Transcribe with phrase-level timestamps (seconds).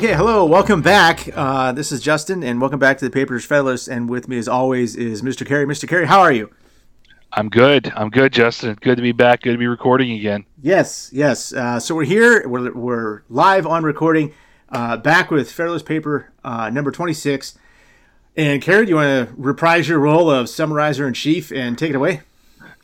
[0.00, 1.28] Okay, hello, welcome back.
[1.34, 3.86] Uh, this is Justin, and welcome back to the Papers Federalist.
[3.86, 5.46] And with me, as always, is Mr.
[5.46, 5.66] Cary.
[5.66, 5.86] Mr.
[5.86, 6.50] Cary, how are you?
[7.34, 7.92] I'm good.
[7.94, 8.78] I'm good, Justin.
[8.80, 9.42] Good to be back.
[9.42, 10.46] Good to be recording again.
[10.62, 11.52] Yes, yes.
[11.52, 12.48] Uh, so we're here.
[12.48, 14.32] We're, we're live on recording.
[14.70, 17.58] Uh, back with Federalist Paper uh, number 26.
[18.38, 21.90] And Cary, do you want to reprise your role of summarizer in chief and take
[21.90, 22.22] it away?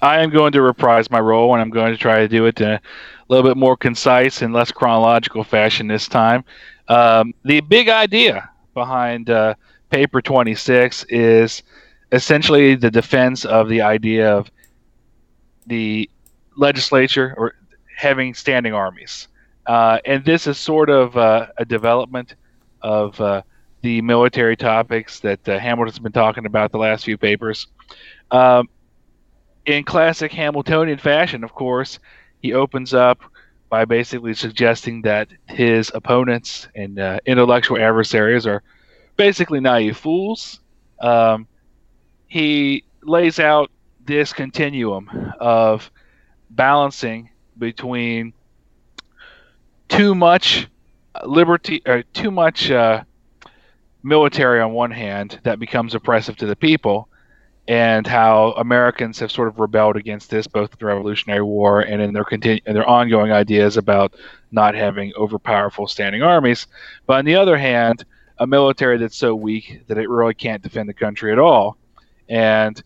[0.03, 2.61] I am going to reprise my role, and I'm going to try to do it
[2.61, 2.81] in a
[3.29, 6.45] little bit more concise and less chronological fashion this time.
[6.89, 9.55] Um, the big idea behind uh,
[9.91, 11.63] paper 26 is
[12.13, 14.51] essentially the defense of the idea of
[15.67, 16.09] the
[16.57, 17.55] legislature or
[17.97, 19.29] having standing armies.
[19.67, 22.35] Uh, and this is sort of uh, a development
[22.83, 23.43] of uh,
[23.83, 27.67] the military topics that uh, Hamilton's been talking about the last few papers.
[28.31, 28.69] Um,
[29.65, 31.99] in classic Hamiltonian fashion, of course,
[32.41, 33.21] he opens up
[33.69, 38.63] by basically suggesting that his opponents and uh, intellectual adversaries are
[39.17, 40.61] basically naive fools.
[41.01, 41.49] Um,
[42.29, 43.71] he lays out
[44.05, 45.91] this continuum of
[46.51, 48.33] balancing between
[49.89, 50.69] too much
[51.25, 53.03] liberty or too much uh,
[54.03, 57.09] military on one hand that becomes oppressive to the people
[57.69, 62.01] and how Americans have sort of rebelled against this, both in the Revolutionary War and
[62.01, 64.15] in their continu- in their ongoing ideas about
[64.53, 66.67] not having overpowerful standing armies.
[67.07, 68.05] But on the other hand,
[68.39, 71.77] a military that's so weak that it really can't defend the country at all,
[72.29, 72.81] and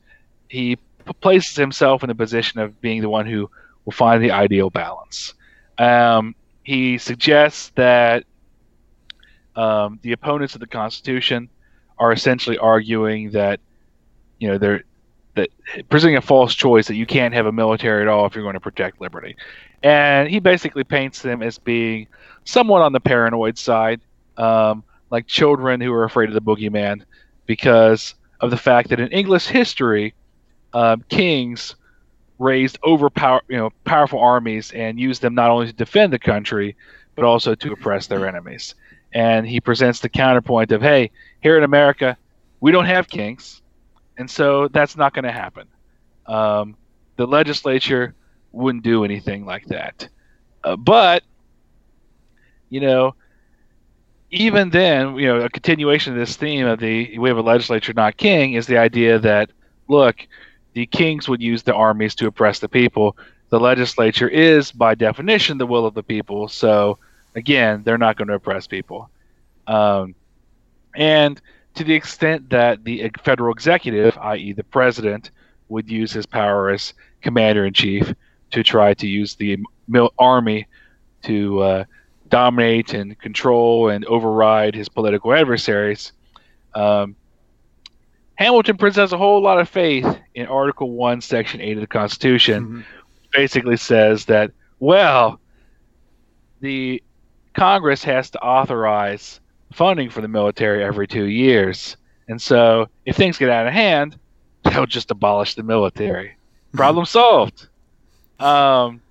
[0.49, 0.83] he p-
[1.21, 3.51] places himself in the position of being the one who
[3.85, 5.35] will find the ideal balance.
[5.77, 8.25] Um, he suggests that
[9.57, 11.49] um, the opponents of the Constitution
[11.99, 13.61] are essentially arguing that
[14.41, 14.83] you know they're
[15.35, 15.49] that
[15.89, 18.55] presenting a false choice that you can't have a military at all if you're going
[18.55, 19.37] to protect liberty.
[19.83, 22.09] And he basically paints them as being
[22.45, 24.01] somewhat on the paranoid side,
[24.37, 27.03] um, like children who are afraid of the boogeyman,
[27.47, 30.15] because of the fact that in English history,
[30.73, 31.77] um, kings
[32.39, 36.75] raised overpower you know powerful armies and used them not only to defend the country
[37.15, 38.75] but also to oppress their enemies.
[39.13, 41.11] And he presents the counterpoint of, hey,
[41.43, 42.17] here in America,
[42.61, 43.61] we don't have kings
[44.21, 45.67] and so that's not going to happen.
[46.27, 46.77] Um,
[47.17, 48.15] the legislature
[48.53, 50.07] wouldn't do anything like that.
[50.63, 51.23] Uh, but,
[52.69, 53.15] you know,
[54.31, 57.95] even then, you know, a continuation of this theme of the we have a legislature,
[57.95, 59.51] not king, is the idea that,
[59.89, 60.27] look,
[60.75, 63.17] the kings would use the armies to oppress the people.
[63.49, 66.47] The legislature is, by definition, the will of the people.
[66.49, 66.99] So,
[67.35, 69.09] again, they're not going to oppress people.
[69.67, 70.15] Um,
[70.95, 71.41] and
[71.75, 75.31] to the extent that the federal executive, i.e., the president,
[75.69, 78.13] would use his power as commander in chief
[78.51, 79.59] to try to use the
[80.19, 80.67] army
[81.23, 81.85] to uh,
[82.29, 86.13] dominate and control and override his political adversaries.
[86.75, 87.17] Um,
[88.37, 92.65] Hamilton presents a whole lot of faith in Article 1, Section 8 of the Constitution.
[92.65, 92.81] Mm-hmm.
[93.33, 95.39] Basically says that, well,
[96.61, 97.03] the
[97.55, 99.40] Congress has to authorize
[99.73, 101.97] funding for the military every two years.
[102.29, 104.19] And so if things get out of hand,
[104.65, 106.37] they'll just abolish the military.
[106.73, 107.69] Problem solved.
[108.39, 109.03] Um,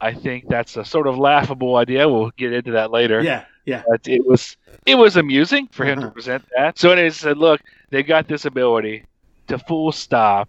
[0.00, 2.08] I think that's a sort of laughable idea.
[2.08, 3.22] We'll get into that later.
[3.22, 3.82] Yeah, yeah.
[3.88, 6.08] But it was it was amusing for him uh-huh.
[6.08, 6.78] to present that.
[6.78, 7.60] So it said, look,
[7.90, 9.04] they've got this ability
[9.48, 10.48] to full stop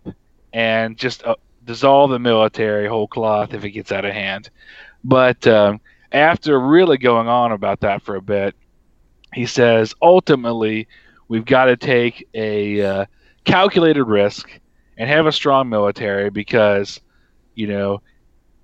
[0.54, 4.50] and just uh, dissolve the military whole cloth if it gets out of hand.
[5.04, 5.80] But um,
[6.12, 8.56] after really going on about that for a bit,
[9.34, 10.88] he says ultimately
[11.28, 13.06] we've got to take a uh,
[13.44, 14.60] calculated risk
[14.98, 17.00] and have a strong military because
[17.56, 18.02] you know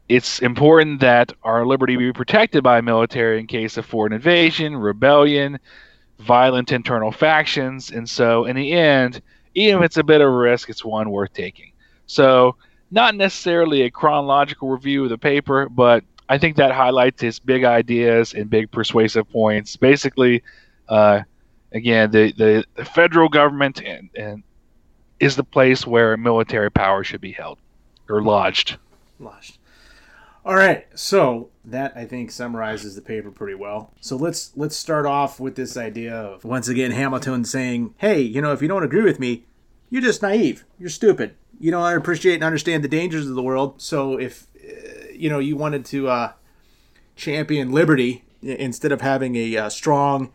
[0.07, 5.59] it's important that our liberty be protected by military in case of foreign invasion, rebellion,
[6.17, 9.21] violent internal factions, and so in the end,
[9.53, 11.71] even if it's a bit of a risk, it's one worth taking.
[12.07, 12.55] So,
[12.91, 17.63] not necessarily a chronological review of the paper, but I think that highlights his big
[17.63, 19.75] ideas and big persuasive points.
[19.75, 20.41] Basically,
[20.89, 21.21] uh,
[21.71, 24.43] again, the, the, the, federal government and, and
[25.19, 27.59] is the place where military power should be held
[28.09, 28.77] or lodged.
[29.19, 29.57] Lodged.
[30.45, 33.91] All right, so that I think summarizes the paper pretty well.
[34.01, 38.41] So let's let's start off with this idea of once again Hamilton saying, "Hey, you
[38.41, 39.45] know, if you don't agree with me,
[39.89, 40.63] you're just naive.
[40.79, 41.35] You're stupid.
[41.59, 43.81] You don't appreciate and understand the dangers of the world.
[43.81, 44.47] So if
[45.19, 46.31] you know, you wanted to uh,
[47.15, 50.31] champion liberty instead of having a uh, strong,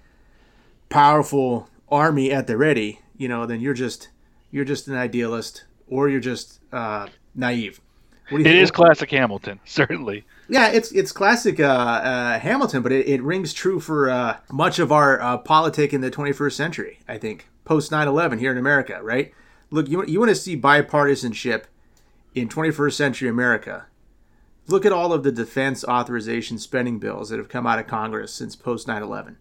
[0.89, 4.09] powerful army at the ready, you know, then you're just
[4.51, 7.81] you're just an idealist or you're just uh, naive.
[8.29, 10.25] What do It you is classic Hamilton, certainly.
[10.49, 14.79] Yeah, it's it's classic uh, uh, Hamilton, but it, it rings true for uh, much
[14.79, 16.99] of our uh, politic in the 21st century.
[17.09, 19.33] I think post 9/11 here in America, right?
[19.71, 21.65] Look, you you want to see bipartisanship
[22.35, 23.87] in 21st century America?
[24.67, 28.33] Look at all of the defense authorization spending bills that have come out of Congress
[28.33, 29.37] since post 9/11.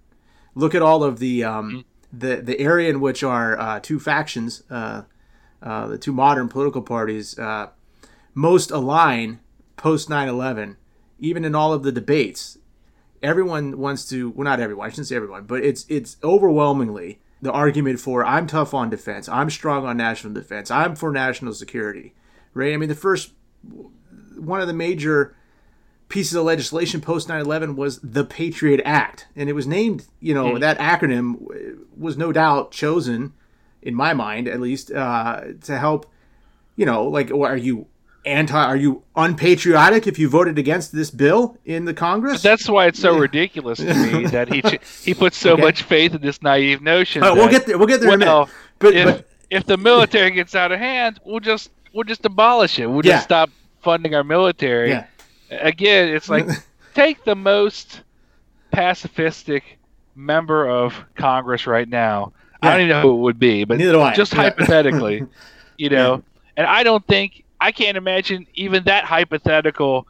[0.56, 4.64] Look at all of the um, the the area in which our uh, two factions,
[4.70, 5.04] uh,
[5.62, 7.70] uh, the two modern political parties, uh,
[8.34, 9.40] most align
[9.78, 10.76] post 9/11
[11.24, 12.58] even in all of the debates,
[13.22, 14.30] everyone wants to.
[14.32, 14.86] Well, not everyone.
[14.86, 19.30] I shouldn't say everyone, but it's it's overwhelmingly the argument for I'm tough on defense.
[19.30, 20.70] I'm strong on national defense.
[20.70, 22.14] I'm for national security.
[22.54, 22.74] Right.
[22.74, 23.32] I mean, the first
[24.38, 25.36] one of the major
[26.14, 30.06] pieces of legislation post 9/11 was the Patriot Act, and it was named.
[30.20, 30.60] You know, mm-hmm.
[30.60, 33.34] that acronym was no doubt chosen,
[33.82, 36.06] in my mind at least, uh, to help.
[36.76, 37.88] You know, like, are you
[38.26, 42.86] anti are you unpatriotic if you voted against this bill in the congress that's why
[42.86, 44.64] it's so ridiculous to me that he
[45.04, 45.62] he puts so okay.
[45.62, 48.22] much faith in this naive notion right, we'll get there we'll get there well, in
[48.22, 48.50] a minute
[48.80, 52.80] but if, but if the military gets out of hand we'll just we'll just abolish
[52.80, 53.16] it we'll yeah.
[53.16, 53.50] just stop
[53.82, 55.06] funding our military yeah.
[55.52, 56.48] Again it's like
[56.94, 58.02] take the most
[58.72, 59.62] pacifistic
[60.16, 62.70] member of congress right now yeah.
[62.70, 63.80] i don't even know who it would be but
[64.16, 65.26] just hypothetically
[65.78, 66.24] you know
[66.58, 70.06] and i don't think I can't imagine even that hypothetical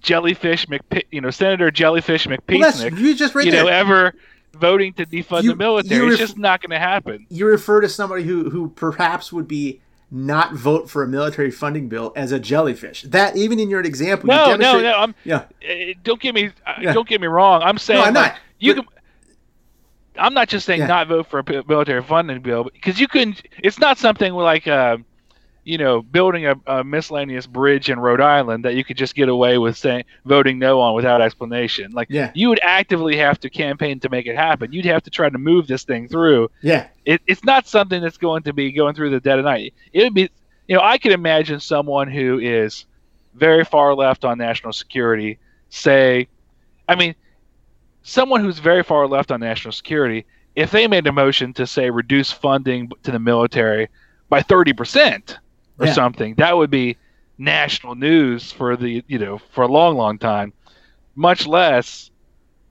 [0.00, 0.66] jellyfish
[1.12, 3.64] you know, Senator Jellyfish McPeacenik, well, you just right you there.
[3.64, 4.14] know, ever
[4.52, 6.02] voting to defund you, the military.
[6.02, 7.24] Ref- it's just not going to happen.
[7.30, 9.80] You refer to somebody who who perhaps would be
[10.16, 13.02] not vote for a military funding bill as a jellyfish.
[13.02, 14.98] That even in your example, no, you no, no.
[14.98, 15.44] I'm, yeah.
[15.62, 16.92] Uh, don't get me, uh, yeah.
[16.92, 17.62] don't get me wrong.
[17.62, 18.40] I'm saying no, I'm like, not.
[18.58, 18.92] You but, can.
[20.18, 20.86] I'm not just saying yeah.
[20.86, 23.42] not vote for a military funding bill because you couldn't.
[23.62, 24.66] It's not something like.
[24.66, 24.98] Uh,
[25.66, 29.28] you know, building a, a, miscellaneous bridge in Rhode Island that you could just get
[29.28, 31.90] away with saying voting no on without explanation.
[31.90, 32.30] Like, yeah.
[32.34, 34.72] you would actively have to campaign to make it happen.
[34.72, 36.52] You'd have to try to move this thing through.
[36.62, 39.72] Yeah, it, it's not something that's going to be going through the dead of night.
[39.92, 40.28] It would be,
[40.66, 42.84] you know, I could imagine someone who is
[43.34, 45.38] very far left on national security
[45.70, 46.28] say,
[46.88, 47.14] I mean,
[48.02, 50.26] someone who's very far left on national security,
[50.56, 53.88] if they made a motion to say reduce funding to the military
[54.28, 55.38] by thirty percent
[55.78, 55.92] or yeah.
[55.92, 56.34] something.
[56.36, 56.96] That would be
[57.38, 60.52] national news for the you know for a long, long time.
[61.14, 62.10] Much less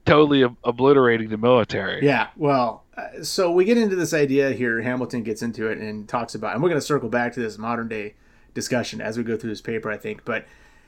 [0.06, 2.04] totally ob- obliterating the military.
[2.06, 2.85] Yeah, well,
[3.22, 4.82] so we get into this idea here.
[4.82, 7.58] Hamilton gets into it and talks about, and we're going to circle back to this
[7.58, 8.16] modern day
[8.54, 10.26] discussion as we go through this paper, I think.
[10.26, 10.46] But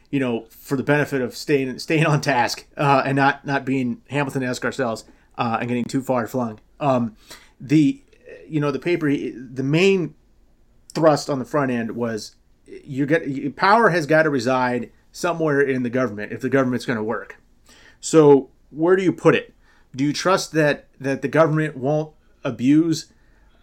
[0.10, 4.02] you know, for the benefit of staying staying on task uh, and not not being
[4.10, 5.06] Hamilton-esque ourselves
[5.38, 6.60] uh, and getting too far flung.
[6.80, 7.16] Um,
[7.60, 8.02] the
[8.48, 10.16] you know the paper, the main
[10.94, 15.84] thrust on the front end was you get power has got to reside somewhere in
[15.84, 17.42] the government if the government's going to work.
[18.00, 19.54] So where do you put it?
[19.96, 22.14] Do you trust that that the government won't
[22.44, 23.12] abuse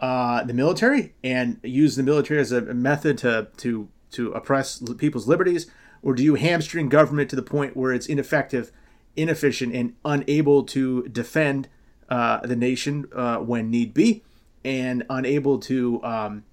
[0.00, 5.26] uh, the military and use the military as a method to to to oppress people's
[5.26, 5.70] liberties,
[6.02, 8.70] or do you hamstring government to the point where it's ineffective,
[9.16, 11.68] inefficient, and unable to defend
[12.08, 14.22] uh, the nation uh, when need be,
[14.64, 16.44] and unable to um,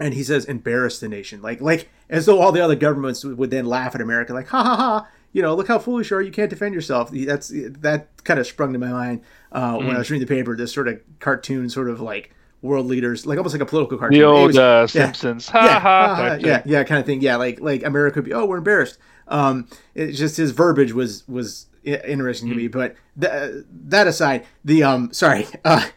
[0.00, 1.42] and he says embarrass the nation.
[1.42, 4.62] Like like as though all the other governments would then laugh at america like ha
[4.62, 7.10] ha ha you know look how foolish you are you can't defend yourself.
[7.10, 9.86] That's that kind of sprung to my mind uh, mm.
[9.86, 13.26] when i was reading the paper this sort of cartoon sort of like world leaders
[13.26, 14.18] like almost like a political cartoon.
[14.18, 15.50] The old was, uh, simpsons.
[15.52, 17.20] Yeah, ha, ha, ha, yeah yeah kind of thing.
[17.20, 18.98] Yeah like like america would be oh we're embarrassed.
[19.28, 22.52] Um it's just his verbiage was was interesting mm.
[22.52, 22.72] to me mm.
[22.72, 25.88] but th- that aside the um sorry uh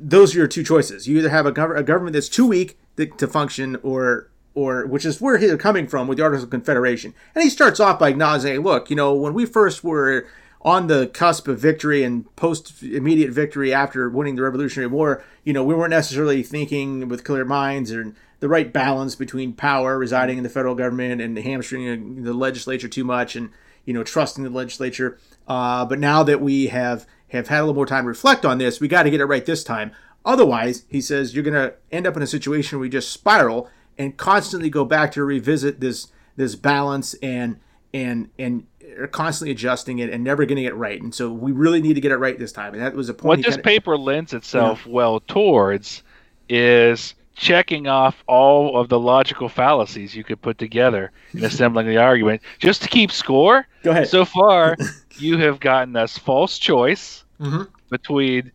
[0.00, 1.08] those are your two choices.
[1.08, 5.04] You either have a, gov- a government that's too weak to function or or which
[5.04, 7.14] is where he's coming from with the Articles of Confederation.
[7.34, 10.26] And he starts off by acknowledging, look, you know, when we first were
[10.62, 15.52] on the cusp of victory and post immediate victory after winning the Revolutionary War, you
[15.52, 20.38] know, we weren't necessarily thinking with clear minds and the right balance between power residing
[20.38, 23.50] in the federal government and hamstringing the legislature too much and
[23.84, 25.18] you know trusting the legislature.
[25.46, 28.58] Uh, but now that we have have had a little more time to reflect on
[28.58, 29.92] this, we got to get it right this time.
[30.24, 33.70] Otherwise, he says you're going to end up in a situation where you just spiral
[33.98, 37.58] and constantly go back to revisit this this balance and
[37.92, 38.66] and and
[39.10, 41.00] constantly adjusting it and never getting it right.
[41.00, 42.74] And so we really need to get it right this time.
[42.74, 43.38] And that was a point.
[43.38, 44.92] What this paper lends itself yeah.
[44.92, 46.02] well towards
[46.48, 51.96] is checking off all of the logical fallacies you could put together in assembling the
[51.96, 53.66] argument just to keep score.
[53.82, 54.08] Go ahead.
[54.08, 54.76] So far,
[55.18, 57.64] you have gotten us false choice mm-hmm.
[57.90, 58.50] between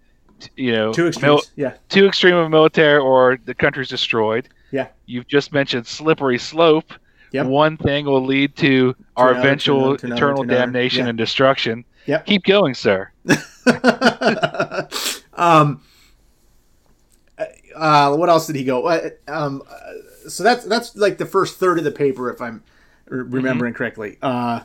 [0.58, 1.32] you know, too extreme.
[1.32, 4.50] Mil- yeah, too extreme of military or the country's destroyed.
[4.74, 6.92] Yeah, you've just mentioned slippery slope,
[7.32, 7.46] Yep.
[7.46, 11.10] one thing will lead to our eventual to another, eternal damnation Yeah.
[11.10, 11.86] and destruction.
[12.08, 12.26] Yep.
[12.26, 13.12] Keep going, sir.
[15.36, 15.82] um,
[17.76, 18.86] uh, what else did he go?
[18.86, 22.64] Uh, um, uh, so that's that's like the first third of the paper, if I'm
[23.12, 24.18] r- remembering correctly.
[24.22, 24.62] Uh,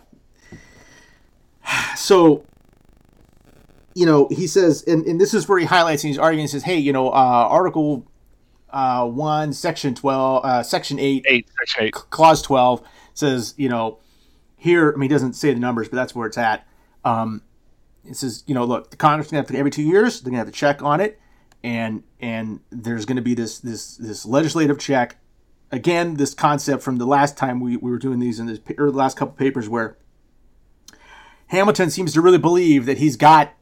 [1.96, 2.44] so,
[3.94, 6.44] you know, he says, and, and this is where he highlights and he's arguing.
[6.44, 7.12] He says, "Hey, you know, uh,
[7.50, 8.06] Article
[8.70, 11.92] uh, one, Section twelve, uh, Section eight, Eight, section eight.
[11.92, 12.82] clause 12
[13.14, 13.98] says, you know,
[14.56, 16.66] here, I mean, he doesn't say the numbers, but that's where it's at.
[17.04, 17.42] Um,
[18.04, 20.20] it says, you know, look, the Congress is going to have to, every two years,
[20.20, 21.20] they're going to have to check on it.
[21.62, 25.16] And, and there's going to be this, this, this legislative check.
[25.70, 28.90] Again, this concept from the last time we, we were doing these in this, or
[28.90, 29.98] the last couple papers where
[31.48, 33.52] Hamilton seems to really believe that he's got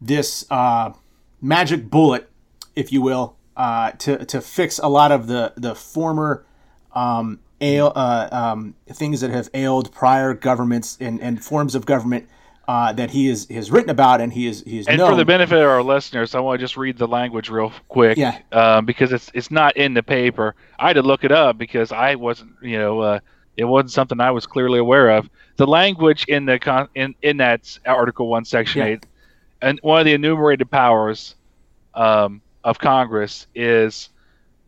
[0.00, 0.92] this uh,
[1.40, 2.30] magic bullet,
[2.76, 6.46] if you will, uh, to to fix a lot of the the former
[6.94, 12.26] um, ail, uh, um, things that have ailed prior governments and, and forms of government
[12.68, 15.10] uh, that he is has written about and he is he is And known.
[15.10, 18.16] for the benefit of our listeners, I want to just read the language real quick,
[18.16, 18.38] Yeah.
[18.52, 20.54] um, because it's it's not in the paper.
[20.78, 23.18] I had to look it up because I wasn't, you know, uh,
[23.56, 25.28] it wasn't something I was clearly aware of.
[25.56, 28.86] The language in the con- in in that Article One, Section Yeah.
[28.92, 29.06] Eight,
[29.60, 31.34] and one of the enumerated powers
[31.94, 34.10] um, of Congress is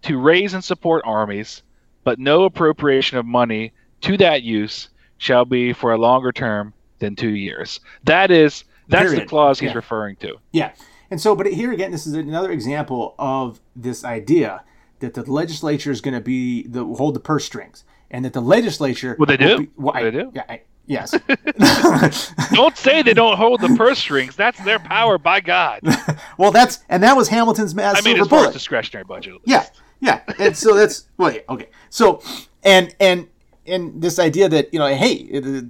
[0.02, 1.62] to raise and support armies,
[2.04, 4.88] but no appropriation of money to that use
[5.19, 7.80] shall be for a longer term than two years.
[8.04, 9.76] That is that's the clause he's Yeah.
[9.76, 10.37] referring to.
[10.52, 10.73] Yeah.
[11.11, 14.62] And so, but here again, this is another example of this idea
[15.00, 18.40] that the legislature is going to be the hold the purse strings, and that the
[18.40, 19.16] legislature.
[19.19, 19.59] Well, they do.
[19.59, 20.33] Be, well, I- They do.
[20.35, 20.45] Yeah.
[20.49, 21.12] I, yes.
[22.52, 24.37] Don't say they don't hold the purse strings.
[24.37, 25.80] That's their power, by God.
[26.38, 29.35] well, that's and that was Hamilton's mass I mean, as far as discretionary budget.
[29.44, 29.66] Yeah,
[30.00, 31.68] yeah, and so that's wait, okay.
[31.90, 32.23] So,
[32.62, 33.28] and and
[33.66, 35.62] and this idea that you know, hey,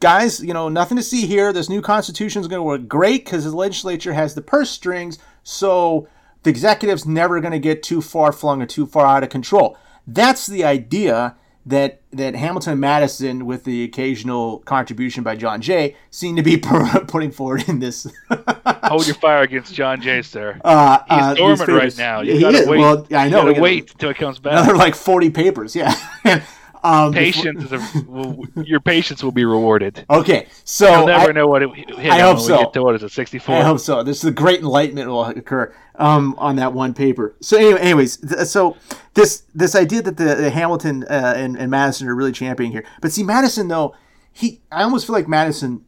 [0.00, 1.52] guys, you know, nothing to see here.
[1.52, 5.18] This new constitution is going to work great because the legislature has the purse strings,
[5.42, 6.08] so
[6.42, 9.76] the executive's never going to get too far flung or too far out of control.
[10.06, 11.36] That's the idea
[11.68, 16.56] that that Hamilton and Madison, with the occasional contribution by John Jay, seem to be
[17.06, 18.06] putting forward in this.
[18.84, 20.58] Hold your fire against John Jay, sir.
[20.64, 22.20] Uh, He's uh, dormant right now.
[22.22, 22.68] You he gotta is.
[22.68, 22.78] wait.
[22.78, 23.38] Well, I know.
[23.38, 24.52] we gotta gotta- wait until it comes back.
[24.54, 25.94] another like 40 papers yeah
[26.82, 30.04] um, Patience is a, will, your patience will be rewarded.
[30.10, 32.56] okay so You'll never I, know what it hit I hope when so.
[32.58, 33.54] we get to what is it, sixty four?
[33.56, 37.34] I hope so this is the great enlightenment will occur um, on that one paper
[37.40, 38.76] so anyway, anyways th- so
[39.14, 42.84] this this idea that the, the hamilton uh, and, and madison are really championing here
[43.00, 43.94] but see madison though
[44.32, 45.84] he i almost feel like madison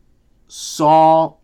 [0.49, 1.35] saw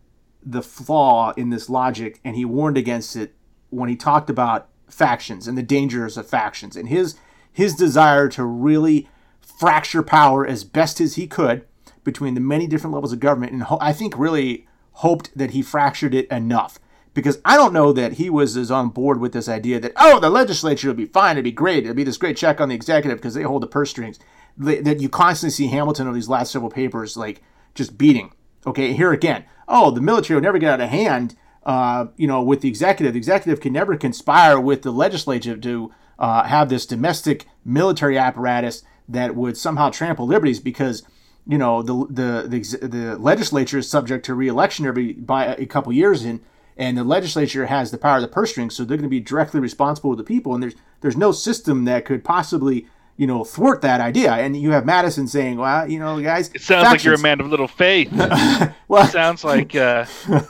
[0.45, 3.33] the flaw in this logic and he warned against it
[3.69, 7.15] when he talked about factions and the dangers of factions and his
[7.51, 9.09] his desire to really
[9.57, 11.65] fracture power as best as he could
[12.03, 15.61] between the many different levels of government and ho- I think really hoped that he
[15.61, 16.79] fractured it enough.
[17.13, 20.19] Because I don't know that he was as on board with this idea that oh
[20.19, 22.75] the legislature will be fine it'll be great it'll be this great check on the
[22.75, 24.19] executive because they hold the purse strings
[24.59, 27.41] that you constantly see Hamilton on these last several papers like
[27.73, 28.31] just beating.
[28.67, 31.35] Okay here again oh the military will never get out of hand
[31.65, 33.13] uh, you know with the executive.
[33.13, 38.83] The executive can never conspire with the legislature to uh, have this domestic military apparatus
[39.07, 41.03] that would somehow trample liberties because
[41.47, 45.91] you know the the the, the legislature is subject to reelection every by a couple
[45.93, 46.41] years in
[46.77, 49.19] and the legislature has the power of the purse strings so they're going to be
[49.21, 52.85] directly responsible to the people and there's there's no system that could possibly
[53.15, 56.61] you know thwart that idea and you have Madison saying well you know guys It
[56.61, 58.11] sounds like you're a man of little faith.
[58.89, 60.05] well it sounds like uh,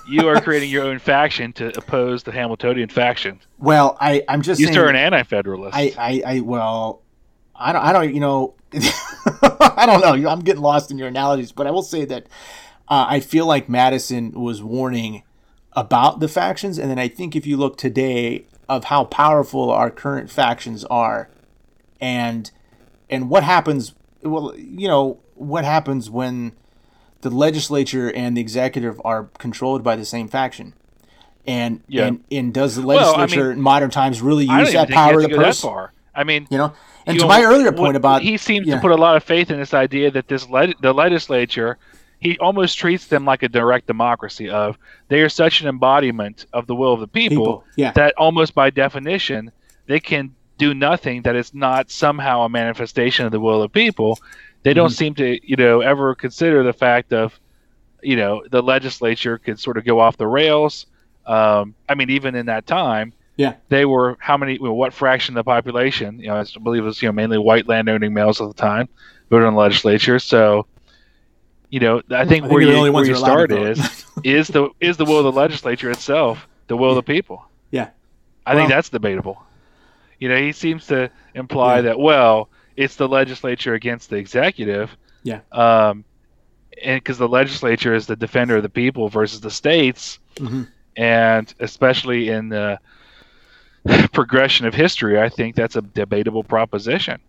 [0.09, 3.39] you are creating your own faction to oppose the Hamiltonian faction.
[3.59, 5.77] well I I'm just You saying are an anti-federalist.
[5.77, 7.03] I, I, I, well,
[7.59, 10.29] I don't, I don't, you know, I don't know.
[10.29, 12.23] I'm getting lost in your analogies, but I will say that
[12.87, 15.23] uh, I feel like Madison was warning
[15.73, 19.89] about the factions, and then I think if you look today of how powerful our
[19.89, 21.29] current factions are,
[22.01, 22.51] and
[23.09, 26.51] and what happens, well, you know, what happens when
[27.21, 30.73] the legislature and the executive are controlled by the same faction.
[31.45, 32.05] And, Yeah.
[32.07, 35.29] and and does the Well, I legislature in modern times really use that power the
[35.29, 35.61] to go that purse?
[35.61, 35.93] far.
[36.17, 36.73] I mean, You know,
[37.05, 38.75] and you to know, my earlier point about he seems yeah.
[38.75, 41.77] to put a lot of faith in this idea that this le- the legislature
[42.19, 46.65] he almost treats them like a direct democracy of they are such an embodiment of
[46.65, 47.91] the will of the people, People, yeah.
[47.91, 49.51] that almost by definition
[49.85, 53.79] they can do nothing that is not somehow a manifestation of the will of the
[53.79, 54.19] people
[54.63, 54.95] they don't Mm-hmm.
[54.95, 57.39] seem to you know ever consider the fact of
[58.01, 60.87] you know the legislature could sort of go off the rails
[61.27, 63.53] um, i mean even in that time Yeah.
[63.69, 64.57] they were how many?
[64.59, 66.19] Well, what fraction of the population?
[66.19, 68.89] You know, I believe it was you know mainly white landowning males at the time
[69.29, 70.19] voted in the legislature.
[70.19, 70.65] So,
[71.69, 74.05] you know, I think, I think where you, where you who are allowed start is
[74.23, 77.45] is the is the will of the legislature itself the will of the people.
[77.71, 77.89] Yeah.
[78.45, 79.41] I think that's debatable.
[80.19, 81.81] You know, he seems to imply Yeah.
[81.83, 84.95] that well, it's the legislature against the executive.
[85.23, 85.41] Yeah.
[85.51, 86.05] Um,
[86.81, 90.67] and because the legislature is the defender of the people versus the states, Mhm.
[90.95, 92.79] and especially in the
[94.13, 97.19] progression of history, I think that's a debatable proposition.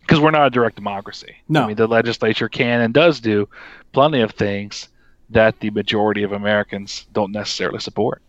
[0.00, 1.36] Because we're not a direct democracy.
[1.48, 1.64] No.
[1.64, 3.48] I mean, the legislature can and does do
[3.92, 4.88] plenty of things
[5.30, 8.22] that the majority of Americans don't necessarily support.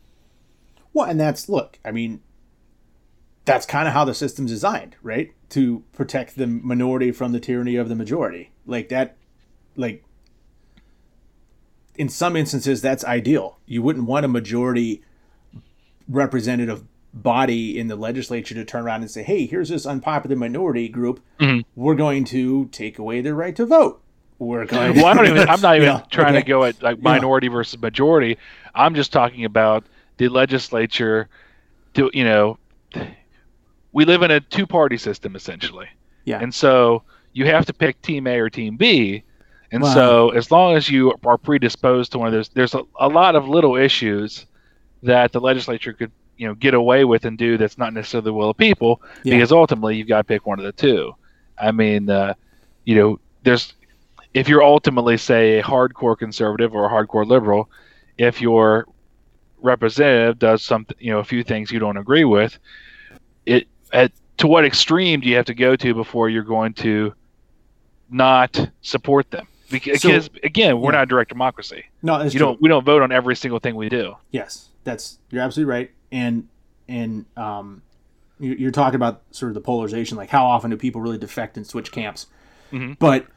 [0.93, 1.79] Well, and that's look.
[1.85, 2.21] I mean,
[3.45, 5.33] that's kind of how the system's designed, right?
[5.49, 8.51] To protect the minority from the tyranny of the majority.
[8.65, 9.15] Like that,
[9.77, 10.03] like
[11.95, 13.59] in some instances, that's ideal.
[13.65, 15.03] You wouldn't want a majority
[16.07, 20.87] representative body in the legislature to turn around and say, "Hey, here's this unpopular minority
[20.89, 21.19] group.
[21.39, 21.63] Mhm.
[21.75, 24.01] We're going to take away their right to vote.
[24.37, 25.49] We're going." well, I don't even.
[25.49, 26.43] I'm not even Yeah, trying okay.
[26.43, 28.37] to go at like minority versus majority.
[28.75, 29.83] I'm just talking about
[30.17, 31.27] the legislature.
[31.93, 32.57] Do you know?
[33.91, 35.87] We live in a two-party system essentially,
[36.25, 36.39] Yeah.
[36.39, 37.01] and so
[37.33, 39.23] you have to pick Team A or Team B.
[39.71, 39.93] And Wow.
[39.93, 43.35] so, as long as you are predisposed to one of those, there's a, a lot
[43.35, 44.45] of little issues
[45.03, 48.33] that the legislature could, you know, get away with and do that's not necessarily the
[48.33, 49.35] will of people, Yeah.
[49.35, 51.13] because ultimately you've got to pick one of the two.
[51.57, 52.33] I mean, uh,
[52.85, 53.73] you know, there's
[54.33, 57.69] if you're ultimately say a hardcore conservative or a hardcore liberal,
[58.17, 58.87] if your
[59.61, 62.57] representative does something, you know, a few things you don't agree with,
[63.45, 67.13] it at to what extreme do you have to go to before you're going to
[68.09, 69.45] not support them?
[69.69, 70.99] Because, So- again, we're yeah.
[70.99, 71.83] not a direct democracy.
[72.01, 72.39] no, You true.
[72.39, 74.15] don't we don't vote on every single thing we do.
[74.31, 75.91] Yes, that's you're absolutely right.
[76.11, 76.47] And
[76.87, 77.81] and um,
[78.39, 81.55] you- you're talking about sort of the polarization, like how often do people really defect
[81.57, 82.27] and switch camps?
[82.71, 82.97] Mhm.
[82.99, 83.27] But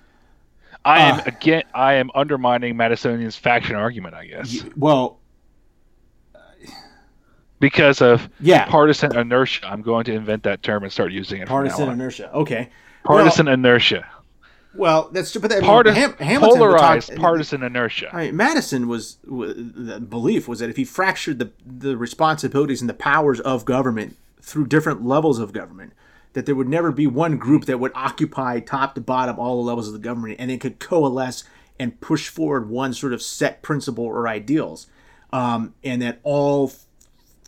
[0.84, 4.64] I am Uh, again I am undermining Madisonian's faction argument, I guess.
[4.76, 5.18] well,
[7.60, 9.66] because of yeah, partisan inertia.
[9.68, 11.48] I'm going to invent that term and start using it.
[11.48, 12.30] partisan inertia.
[12.34, 12.70] Okay,
[13.04, 14.06] partisan inertia.
[14.74, 15.62] Well, that's but that,
[15.94, 18.10] Ham- Hamilton polarized talk- partisan inertia.
[18.14, 22.88] Mean, Madison was, was the belief was that if he fractured the the responsibilities and
[22.88, 25.92] the powers of government through different levels of government,
[26.32, 29.68] that there would never be one group that would occupy top to bottom all the
[29.68, 31.44] levels of the government, and it could coalesce
[31.78, 34.86] and push forward one sort of set principle or ideals,
[35.32, 36.72] um, and that all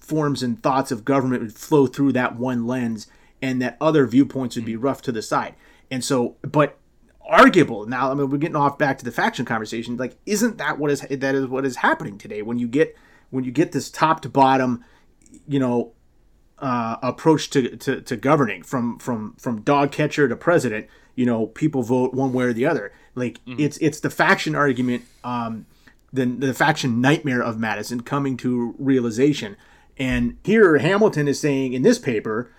[0.01, 3.07] forms and thoughts of government would flow through that one lens,
[3.41, 5.55] and that other viewpoints would be rough to the side.
[5.91, 6.79] And so, but
[7.27, 7.87] arguable.
[7.87, 10.91] Now i mean we're getting off back to the faction conversation like isn't that what
[10.91, 12.43] is that is what is happening today?
[12.43, 12.97] When you get
[13.31, 14.85] when you get this top to bottom
[15.49, 15.93] you know
[16.59, 21.47] uh, approach to, to, to governing from from from dog catcher to president you know
[21.49, 22.93] people vote one way or the other.
[23.15, 25.67] Like it's it's the faction argument um
[26.13, 29.57] the, the faction nightmare of madison coming to realization.
[29.97, 32.51] And here hamilton is saying in this paper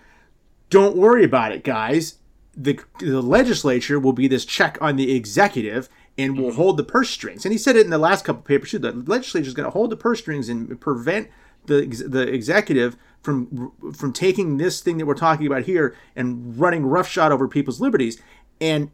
[0.70, 2.16] don't worry about it guys
[2.56, 6.58] the, the legislature will be this check on the executive and will mm-hmm.
[6.58, 7.46] hold the purse strings.
[7.46, 8.80] And he said it in the last couple of papers too.
[8.80, 11.30] The legislature is going to hold the purse strings and prevent
[11.66, 16.86] the the executive from from taking this thing that we're talking about here and running
[16.86, 18.22] roughshod over people's liberties.
[18.62, 18.92] And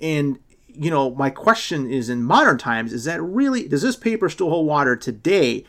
[0.00, 4.28] and you know, my question is in modern times, is that really does this paper
[4.28, 5.64] still hold water today?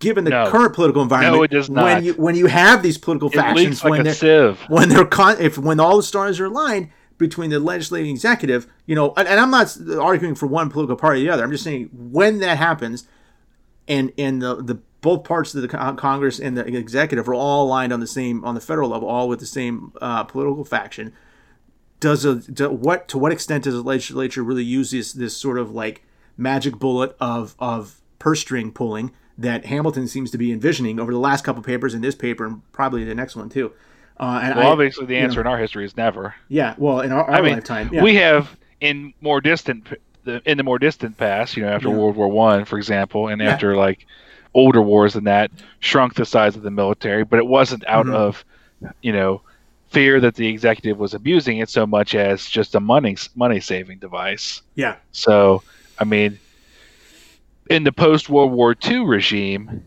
[0.00, 0.50] Given the No.
[0.50, 1.84] current political environment, No, it does not.
[1.84, 4.14] When you when you have these political It factions, like when a they're
[4.54, 4.58] sieve.
[4.68, 8.66] when they're con- if when all the stars are aligned between the legislative and executive,
[8.86, 11.44] you know, and, and I'm not arguing for one political party or the other.
[11.44, 13.06] I'm just saying when that happens,
[13.86, 17.92] and and the the both parts of the Congress and the executive are all aligned
[17.92, 21.12] on the same on the federal level, all with the same uh, political faction.
[22.00, 25.58] Does a do, what to what extent does the legislature really use this this sort
[25.58, 26.04] of like
[26.38, 29.10] magic bullet of of purse string pulling
[29.40, 32.72] that Hamilton seems to be envisioning over the last couple papers in this paper and
[32.72, 33.72] probably the next one too.
[34.18, 35.40] Uh, and Well, I- obviously, the you answer know.
[35.42, 36.34] in our history is never.
[36.48, 38.02] yeah, well, in our, our I mean, lifetime, yeah.
[38.02, 39.88] we have in more distant,
[40.44, 41.94] in the more distant past, you know, after Yeah.
[41.96, 43.50] World War One, for example, and Yeah.
[43.50, 44.06] after like
[44.52, 48.14] older wars than that, shrunk the size of the military, but it wasn't out Mhm.
[48.14, 48.44] of,
[49.00, 49.40] you know,
[49.88, 53.98] fear that the executive was abusing it so much as just a money money saving
[53.98, 54.60] device.
[54.74, 55.62] yeah, So,
[55.98, 56.38] I mean,
[57.70, 59.82] in the post World War II regime,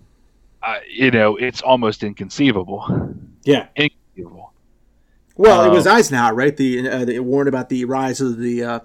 [0.64, 3.14] uh, you know, it's almost inconceivable.
[3.44, 3.68] yeah.
[3.76, 4.52] Inconceivable.
[5.36, 6.56] Well, it was Eisenhower, right?
[6.56, 8.80] The uh, they warned about the rise of the uh,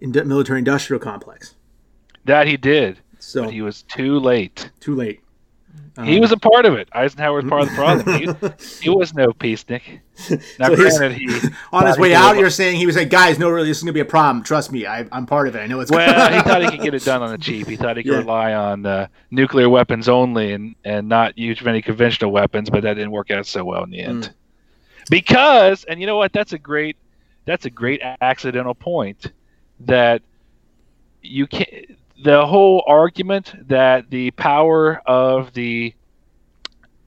[0.00, 1.54] ind- military-industrial complex.
[2.24, 4.70] That he did, So but he was too late.
[4.80, 5.20] too late.
[6.04, 6.88] He was a part of it.
[6.92, 8.18] Eisenhower was part of the problem.
[8.18, 10.00] He, he was no peacenik.
[10.58, 11.26] Now, So granted, he
[11.72, 13.92] On his way out, you're saying he was like, guys, no, really, this is gonna
[13.92, 14.42] be a problem.
[14.44, 15.60] Trust me, I, I'm part of it.
[15.60, 17.66] I know it's well, he thought he could get it done on the cheap.
[17.66, 18.18] He thought he could Yeah.
[18.18, 22.94] rely on uh, nuclear weapons only and, and not use any conventional weapons, but that
[22.94, 24.24] didn't work out so well in the end.
[24.24, 24.34] Mm.
[25.10, 26.32] Because, and you know what?
[26.32, 26.96] That's a great
[27.46, 29.32] that's a great accidental point
[29.80, 30.22] that
[31.22, 35.94] you can not the whole argument that the power of the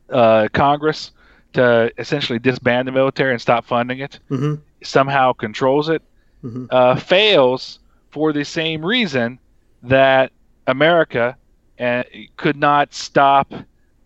[0.10, 1.12] uh, Congress
[1.54, 6.02] to essentially disband the military and stop funding it hmm somehow controls it
[6.43, 6.67] Mhm.
[6.69, 7.80] uh, fails
[8.12, 9.39] for the same reason
[9.84, 10.32] that
[10.67, 11.38] America
[11.80, 12.04] uh,
[12.36, 13.54] could not stop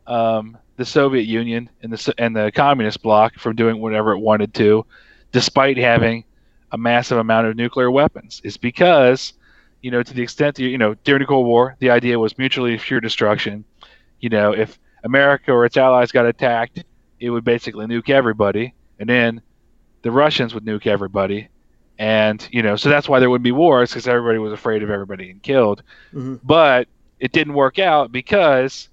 [0.05, 4.53] um, the Soviet Union and the and the communist bloc from doing whatever it wanted
[4.55, 4.85] to,
[5.31, 6.23] despite having
[6.71, 8.39] a massive amount of nuclear weapons.
[8.43, 9.33] Is because
[9.81, 12.37] you know to the extent that you know during the Cold War the idea was
[12.37, 13.65] mutually assured destruction.
[14.19, 16.83] You know if America or its allies got attacked,
[17.19, 19.41] it would basically nuke everybody, and then
[20.03, 21.49] the Russians would nuke everybody,
[21.97, 24.89] and you know, so that's why there wouldn't be wars because everybody was afraid of
[24.89, 25.83] everybody getting killed.
[26.11, 26.87] hmm But
[27.19, 28.89] it didn't work out because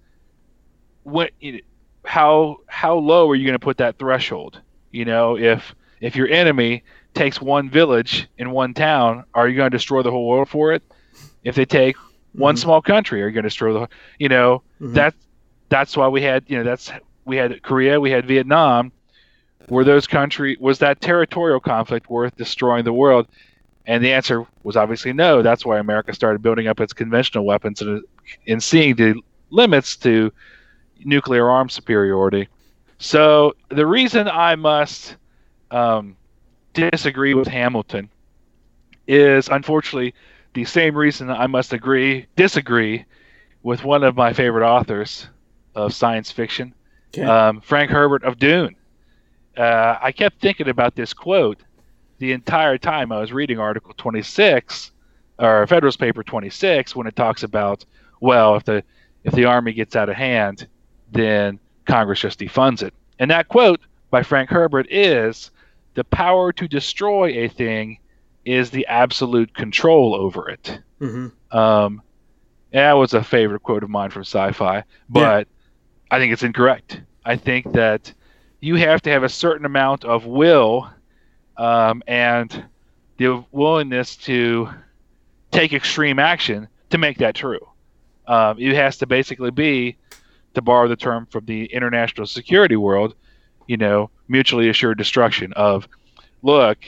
[1.03, 1.59] what you know,
[2.05, 4.61] how how low are you going to put that threshold?
[4.91, 6.83] You know, if if your enemy
[7.15, 10.73] takes one village in one town, are you going to destroy the whole world for
[10.73, 10.83] it?
[11.45, 11.97] If they take
[12.33, 12.59] one Mhm.
[12.59, 14.95] small country, are you going to destroy the you know Mhm.
[14.95, 15.15] that
[15.69, 16.91] that's why we had you know that's
[17.25, 18.93] we had Korea, we had Vietnam,
[19.69, 23.27] were those country was that territorial conflict worth destroying the world?
[23.87, 25.43] And the answer was obviously no.
[25.43, 28.03] That's why America started building up its conventional weapons and,
[28.49, 29.15] and seeing the
[29.51, 30.33] limits to
[31.05, 32.49] nuclear arms superiority.
[32.99, 35.17] So the reason I must
[35.71, 36.17] um,
[36.75, 38.11] disagree with Hamilton
[39.07, 40.15] is unfortunately
[40.55, 43.05] the same reason I must agree disagree
[43.63, 45.29] with one of my favorite authors
[45.75, 46.75] of science fiction,
[47.15, 47.25] Okay.
[47.25, 48.77] um, Frank Herbert of Dune.
[49.57, 51.61] Uh, I kept thinking about this quote
[52.19, 54.93] the entire time I was reading Article 26
[55.39, 57.85] or Federalist Paper 26 when it talks about
[58.21, 58.83] well if the
[59.25, 60.67] if the army gets out of hand
[61.13, 62.95] then Congress just defunds it.
[63.19, 65.51] And that quote by Frank Herbert is
[65.95, 67.99] the power to destroy a thing
[68.45, 70.81] is the absolute control over it.
[70.99, 72.03] hmm Um,
[72.73, 75.49] that was a favorite quote of mine from sci-fi, but
[76.11, 77.01] I think it's incorrect.
[77.25, 78.13] I think that
[78.61, 80.91] you have to have a certain amount of will
[81.57, 82.65] um, and
[83.17, 84.69] the willingness to
[85.53, 87.61] take extreme action to make that true.
[88.27, 89.97] Um, it has to basically be,
[90.55, 93.15] to borrow the term from the international security world,
[93.67, 95.89] you know, mutually assured destruction of,
[96.43, 96.79] look,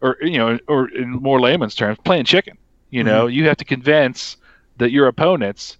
[0.00, 2.58] or you know, or in more layman's terms, playing chicken.
[2.90, 3.34] You know, mm-hmm.
[3.34, 4.36] you have to convince
[4.78, 5.78] that your opponents,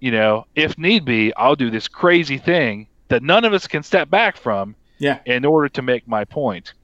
[0.00, 3.82] you know, if need be, I'll do this crazy thing that none of us can
[3.82, 5.18] step back from Yeah.
[5.24, 6.74] in order to make my point.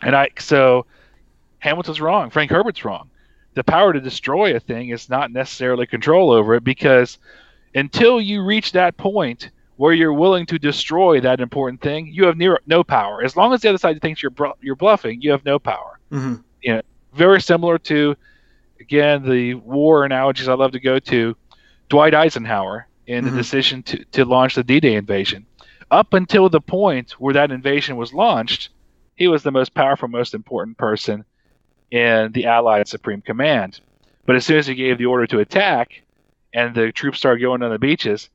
[0.00, 0.86] And I so
[1.58, 2.30] Hamilton's wrong.
[2.30, 3.10] Frank Herbert's wrong.
[3.54, 7.18] The power to destroy a thing is not necessarily control over it because
[7.74, 12.36] until you reach that point where you're willing to destroy that important thing, you have
[12.36, 13.22] near, no power.
[13.22, 15.98] As long as the other side thinks you're you're bluffing, you have no power.
[16.10, 16.34] hmm
[17.14, 18.16] Very similar to
[18.80, 21.36] again the war analogies I love to go to
[21.90, 23.30] Dwight Eisenhower in Mhm.
[23.30, 25.44] the decision to, to launch the D-Day invasion.
[25.90, 28.70] Up until the point where that invasion was launched,
[29.16, 31.24] he was the most powerful, most important person
[31.90, 33.80] in the Allied Supreme Command.
[34.24, 36.02] But as soon as he gave the order to attack
[36.54, 38.30] and the troops started going on the beaches,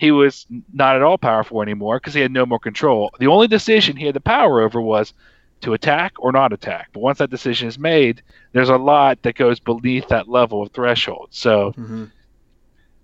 [0.00, 3.10] he was not at all powerful anymore because he had no more control.
[3.18, 5.12] The only decision he had the power over was
[5.60, 6.88] to attack or not attack.
[6.94, 10.72] But once that decision is made, there's a lot that goes beneath that level of
[10.72, 11.28] threshold.
[11.32, 12.04] So, hmm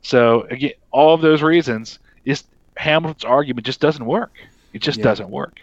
[0.01, 2.45] so again, all of those reasons is
[2.79, 4.33] Hamilton's argument just doesn't work.
[4.73, 5.05] It just Yeah.
[5.05, 5.61] doesn't work.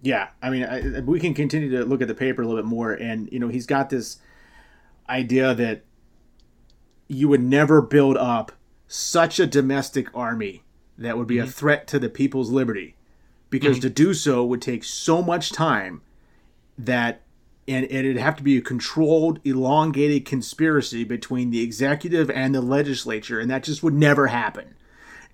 [0.00, 2.68] Yeah, I mean, I, we can continue to look at the paper a little bit
[2.68, 4.16] more, and you know, he's got this
[5.10, 5.82] idea that
[7.08, 8.52] you would never build up
[8.88, 10.62] such a domestic army
[10.98, 11.50] that would be a mm-hmm.
[11.50, 12.94] threat to the people's liberty,
[13.50, 13.88] because mm-hmm.
[13.88, 16.02] to do so would take so much time
[16.78, 17.22] that,
[17.68, 22.60] and, and it'd have to be a controlled, elongated conspiracy between the executive and the
[22.60, 24.74] legislature, and that just would never happen.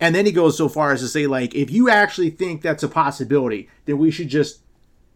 [0.00, 2.82] And then he goes so far as to say, like, if you actually think that's
[2.82, 4.60] a possibility, then we should just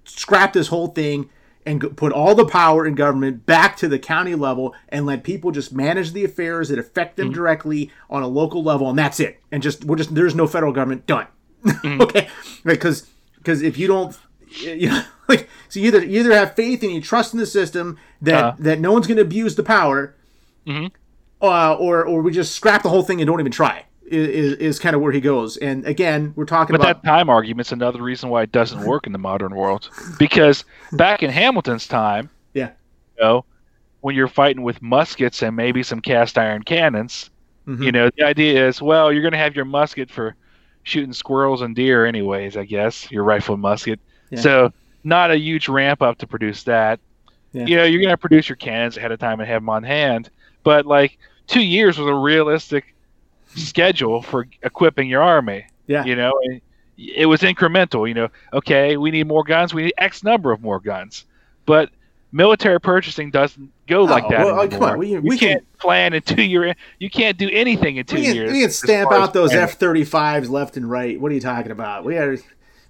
[0.04, 1.28] scrap this whole thing
[1.66, 5.50] and put all the power in government back to the county level and let people
[5.50, 9.40] just manage the affairs that affect them directly on a local level, and that's it.
[9.50, 11.26] And just we're just there's no federal government done.
[11.84, 12.28] okay,
[12.64, 14.16] because because if you don't,
[14.60, 17.46] you know, like so you either you either have faith and you trust in the
[17.46, 18.54] system that Uh.
[18.60, 20.14] that no one's going to abuse the power,
[20.66, 20.92] Mhm.
[21.42, 23.86] uh, or or we just scrap the whole thing and don't even try.
[24.08, 25.56] Is, is kind of where he goes.
[25.58, 29.06] And again, we're talking But about that time argument's another reason why it doesn't work
[29.06, 29.90] in the modern world.
[30.18, 32.70] Because back in Hamilton's time, Yeah.
[33.18, 33.44] you know,
[34.00, 37.30] when you're fighting with muskets and maybe some cast iron cannons,
[37.66, 37.82] Mhm.
[37.84, 40.36] you know, the idea is, well, you're going to have your musket for
[40.84, 42.56] shooting squirrels and deer, anyways.
[42.56, 43.98] I guess your rifle musket.
[44.30, 44.40] Yeah.
[44.40, 47.00] So not a huge ramp up to produce that.
[47.52, 47.66] Yeah.
[47.66, 49.82] You know, you're going to produce your cannons ahead of time and have them on
[49.82, 50.30] hand.
[50.62, 52.94] But like two years was a realistic
[53.56, 55.66] schedule for equipping your army.
[55.86, 56.04] Yeah.
[56.04, 56.60] You know, and
[56.98, 58.08] it was incremental.
[58.08, 59.74] You know, okay, we need more guns.
[59.74, 61.24] We need X number of more guns.
[61.64, 61.90] But
[62.32, 64.78] military purchasing doesn't go like Oh, that well, anymore.
[64.80, 66.74] come on, we- you we can- can't plan in two year.
[66.98, 68.52] You can't do anything in two we can, years.
[68.52, 69.52] we can stamp out those.
[69.52, 71.20] F thirty fives left and right.
[71.20, 72.04] What are you talking about?
[72.04, 72.38] We got,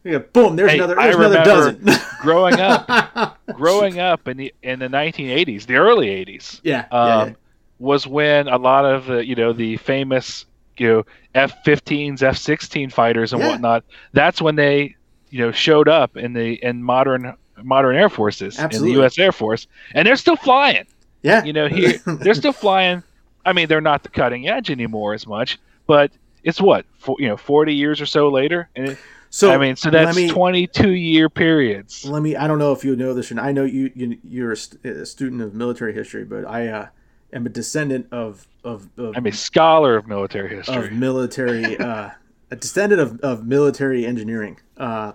[0.04, 0.56] we boom.
[0.56, 0.94] There's Hey, another.
[0.94, 1.84] There's another dozen.
[2.22, 7.36] growing up, growing up in the in the 1980s, the early 80s, yeah, yeah, um,
[7.78, 10.46] was when a lot of the you know the famous
[10.80, 13.48] you know F-15s, F-16 fighters and Yeah.
[13.48, 13.84] whatnot.
[14.12, 14.96] That's when they
[15.30, 19.18] you know showed up in the in modern modern air forces in the U.S.
[19.18, 20.86] Air Force, and they're still flying.
[21.22, 21.42] yeah.
[21.44, 23.02] You know, here they're still flying.
[23.44, 26.10] I mean, they're not the cutting edge anymore as much, but
[26.42, 28.98] it's what for, you know, 40 years or so later, and it,
[29.30, 32.04] so I mean, so that's me- 22 year periods.
[32.04, 32.36] Let me.
[32.36, 33.44] I don't know if you know this, or not.
[33.44, 33.90] I know you.
[33.94, 36.86] you you're a, st- a student of military history, but I uh,
[37.32, 40.90] am a descendant of of, of, I'm a scholar of military of history.
[40.90, 41.78] military.
[41.78, 42.10] Uh,
[42.50, 44.58] a descendant of, of military engineering.
[44.76, 45.12] Uh,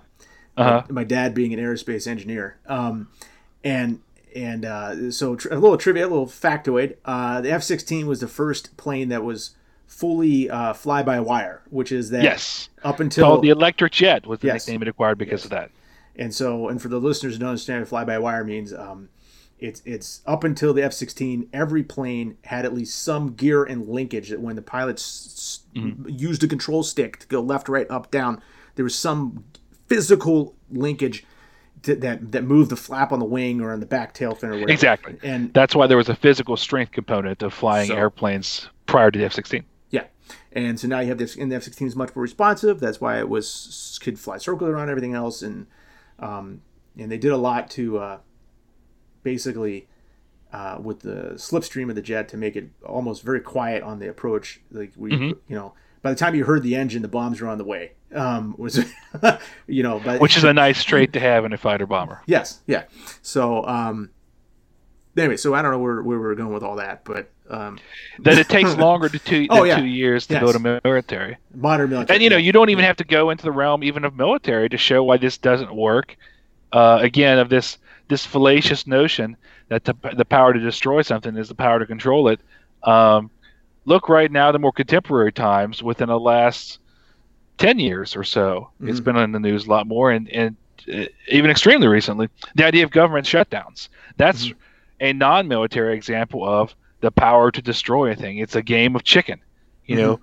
[0.58, 0.84] Uh-huh.
[0.89, 2.58] my, my dad being an aerospace engineer.
[2.67, 3.08] Um,
[3.63, 4.00] and
[4.36, 6.97] and uh, so tr- a little trivia, a little factoid.
[7.06, 9.52] Uh, the F sixteen was the first plane that was
[9.88, 14.26] fully uh, fly by wire, which is that Yes, up until called the electric jet
[14.26, 14.67] was the Yes.
[14.67, 15.69] nickname it acquired because of that.
[16.15, 19.10] And so, and for the listeners who don't understand what fly by wire means, um,
[19.62, 23.88] it's it's up until the F sixteen, every plane had at least some gear and
[23.88, 26.10] linkage that when the pilots Mm-hmm.
[26.10, 28.41] used a control stick to go left, right, up, down,
[28.76, 29.45] there was some
[29.88, 31.24] physical linkage
[31.84, 34.50] to, that that moved the flap on the wing or on the back tail fin
[34.50, 34.71] or whatever.
[34.71, 35.17] Exactly.
[35.24, 39.17] And That's why there was a physical strength component of flying So- airplanes prior to
[39.17, 39.63] the F-16.
[39.91, 40.04] Yeah,
[40.52, 42.82] and so now you have this, and the F sixteen is much more responsive.
[42.82, 45.67] That's why it was could fly circles around everything else, and
[46.19, 46.62] um,
[46.97, 48.17] and they did a lot to uh,
[49.24, 49.88] basically
[50.54, 54.10] uh, with the slipstream of the jet to make it almost very quiet on the
[54.10, 54.60] approach.
[54.72, 55.38] Like we, Mhm.
[55.48, 57.92] you know, by the time you heard the engine, the bombs were on the way.
[58.14, 58.78] Um, was
[59.68, 62.22] you know, but which is a nice trait to have in a fighter bomber.
[62.26, 62.84] yes, yeah.
[63.22, 64.10] So um,
[65.18, 67.80] anyway, so I don't know where where we're going with all that, but um,
[68.20, 69.78] That it takes longer to two, Oh, yeah.
[69.80, 70.44] two years to Yes.
[70.44, 71.38] go to military.
[71.54, 72.16] modern military.
[72.18, 74.68] And you know, you don't even have to go into the realm even of military
[74.70, 76.18] to show why this doesn't work.
[76.74, 77.78] Uh, again, of this
[78.12, 79.38] this fallacious notion
[79.69, 82.39] that the, the power to destroy something is the power to control it.
[82.84, 83.32] Um,
[83.86, 86.80] look right now to more contemporary times within the last
[87.58, 88.69] ten years or so.
[88.84, 89.04] It's Mhm.
[89.06, 90.56] been in the news a lot more, and and
[90.93, 93.88] uh, even extremely recently, the idea of government shutdowns.
[94.17, 94.56] That's Mhm.
[95.00, 98.39] a non-military example of the power to destroy a thing.
[98.39, 99.39] It's a game of chicken.
[99.86, 100.19] You know,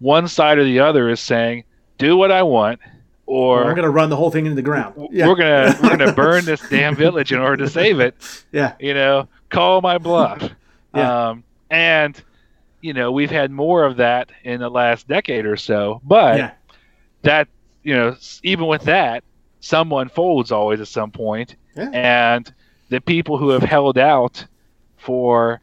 [0.00, 1.64] one side or the other is saying,
[1.98, 2.80] "Do what I want,"
[3.28, 5.08] or I'm going to run the whole thing into the ground.
[5.12, 5.28] Yeah.
[5.28, 8.14] we're gonna we're gonna burn this damn village in order to save it.
[8.52, 8.74] Yeah.
[8.80, 10.42] You know, call my bluff.
[10.94, 11.28] Yeah.
[11.28, 12.20] Um, and
[12.80, 16.00] you know, we've had more of that in the last decade or so.
[16.02, 16.50] But yeah.
[17.22, 17.48] that
[17.82, 19.22] you know, even with that,
[19.60, 21.90] someone folds always at some point, Yeah.
[21.92, 22.52] and
[22.88, 24.46] the people who have held out
[24.96, 25.60] for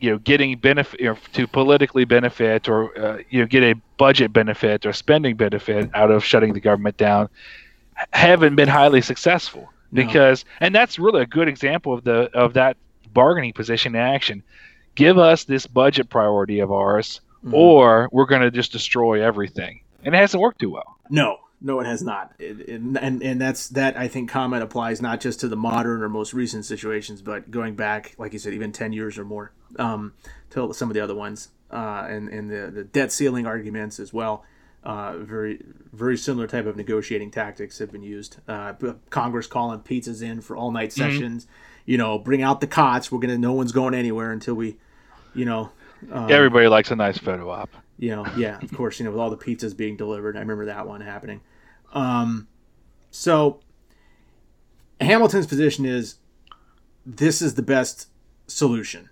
[0.00, 3.74] you know getting benefit you know, to politically benefit or uh, you know get a
[3.96, 7.28] budget benefit or spending benefit out of shutting the government down
[8.12, 9.70] haven't been highly successful.
[9.92, 10.04] No.
[10.04, 12.76] because and that's really a good example of the of that
[13.14, 14.42] bargaining position in action.
[14.96, 17.52] Give us this budget priority of ours Mhm.
[17.52, 19.80] or we're going to just destroy everything.
[20.04, 20.96] And it hasn't worked too well.
[21.10, 22.32] No, no, it has not.
[22.38, 23.98] It, it, and and that's that.
[23.98, 27.74] I think comment applies not just to the modern or most recent situations, but going
[27.74, 29.50] back, like you said, even ten years or more,
[29.80, 30.12] um,
[30.50, 34.12] to some of the other ones, uh, and and the the debt ceiling arguments as
[34.12, 34.44] well.
[34.84, 35.60] Uh, very
[35.92, 38.36] very similar type of negotiating tactics have been used.
[38.46, 38.72] Uh,
[39.10, 41.48] Congress calling pizzas in for all night sessions.
[41.84, 43.10] You know, bring out the cots.
[43.10, 43.38] We're gonna.
[43.38, 44.76] No one's going anywhere until we,
[45.34, 45.70] you know.
[46.12, 49.20] Um, everybody likes a nice photo op you know, yeah, of course, you know, with
[49.20, 50.36] all the pizzas being delivered.
[50.36, 51.40] I remember that one happening.
[51.96, 52.46] Um,
[53.10, 53.60] so
[55.00, 56.16] Hamilton's position is
[57.04, 58.08] this is the best
[58.46, 59.08] solution.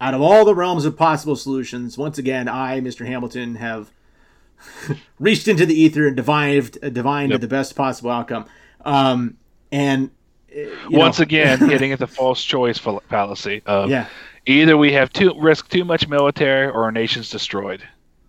[0.00, 3.06] Out of all the realms of possible solutions, once again, I, Mr.
[3.06, 3.90] Hamilton, have
[5.18, 7.40] reached into the ether and divined, uh, divined Yep.
[7.40, 8.46] the best possible outcome.
[8.84, 9.36] Um,
[9.72, 10.10] and
[10.54, 14.06] uh, once know, again hitting at the false choice fall- fallacy of yeah,
[14.46, 17.82] either we have too risk too much military or our nation's destroyed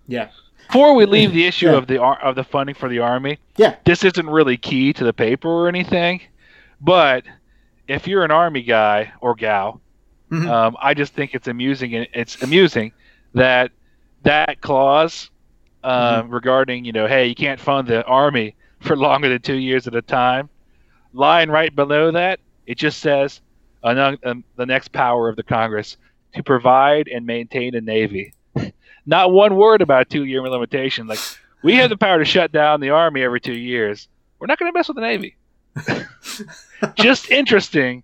[0.07, 0.29] yeah.
[0.67, 1.77] Before we leave the issue Yeah.
[1.77, 3.75] of the of the funding for the army, Yeah.
[3.85, 6.21] this isn't really key to the paper or anything,
[6.81, 7.23] but
[7.87, 9.79] if you're an army guy or gal,
[10.31, 10.47] Mhm.
[10.49, 11.93] um, I just think it's amusing.
[11.93, 12.91] It's amusing
[13.33, 13.71] that
[14.23, 15.29] that clause
[15.83, 16.33] uh, Mm-hmm.
[16.33, 19.93] regarding you know, hey, you can't fund the army for longer than two years at
[19.93, 20.49] a time.
[21.13, 23.39] Line right below that, it just says
[23.83, 25.97] among um, the next power of the Congress
[26.33, 28.33] to provide and maintain a navy.
[29.05, 31.07] Not one word about two-year limitation.
[31.07, 31.19] Like
[31.63, 34.07] we have the power to shut down the army every two years.
[34.39, 35.35] We're not going to mess with the navy.
[36.95, 38.03] just interesting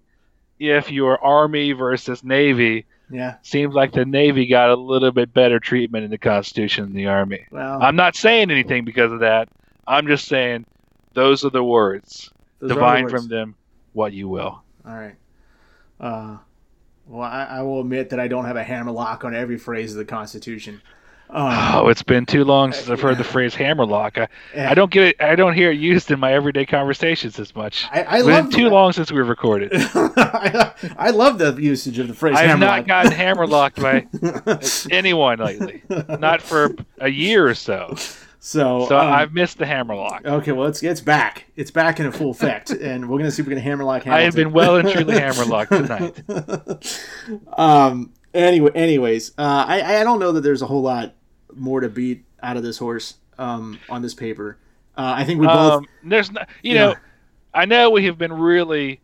[0.59, 3.35] if your army versus navy Yeah.
[3.41, 7.07] seems like the navy got a little bit better treatment in the constitution than the
[7.07, 9.49] army Well, i'm not saying anything because of that
[9.87, 10.65] i'm just saying
[11.13, 13.13] those are the words divine the words.
[13.13, 13.55] from them
[13.93, 15.15] what you will All right.
[15.99, 16.37] Uh,
[17.11, 19.91] well, I, I will admit that I don't have a hammer lock on every phrase
[19.91, 20.81] of the Constitution.
[21.33, 24.17] Um, oh it's been too long since i've heard the phrase hammerlock.
[24.17, 24.27] I.
[24.53, 27.85] I don't get it i don't hear it used in my everyday conversations as much.
[27.89, 29.71] I, I it's love been too long since we've recorded.
[29.73, 34.07] I, I love the usage of the phrase i've hammer not gotten hammerlocked by
[34.93, 35.83] anyone lately.
[36.19, 37.95] Not for a year or so
[38.43, 40.51] so so um, i've missed the hammerlock okay.
[40.51, 41.45] Well, it's it's back.
[41.55, 44.07] It's back in full effect, and we're gonna see if we can hammer lock.
[44.07, 47.47] I have been well and truly hammerlocked tonight.
[47.57, 48.11] um.
[48.33, 51.13] Anyway, anyways, uh, I I don't know that there's a whole lot
[51.53, 53.15] more to beat out of this horse.
[53.37, 54.57] Um, on this paper,
[54.97, 55.73] uh, I think we both.
[55.73, 56.79] Um, there's not, you Yeah.
[56.87, 56.95] know,
[57.53, 59.00] I know we have been really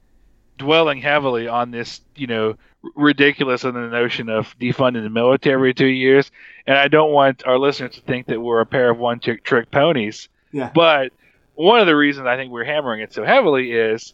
[0.57, 2.55] dwelling heavily on this, you know,
[2.95, 6.31] ridiculous in the notion of defunding the military two years,
[6.65, 9.43] and I don't want our listeners to think that we're a pair of one trick
[9.43, 10.29] trick ponies.
[10.51, 10.71] Yeah.
[10.73, 11.11] But
[11.55, 14.13] one of the reasons I think we're hammering it so heavily is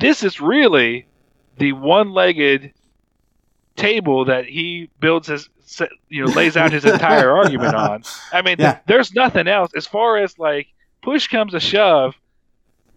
[0.00, 1.06] this is really
[1.58, 2.72] the one-legged
[3.76, 5.48] table that he builds his
[6.08, 8.02] you know lays out his entire argument on.
[8.32, 8.78] I mean, Yeah.
[8.86, 10.68] there's nothing else as far as like
[11.02, 12.14] push comes to shove.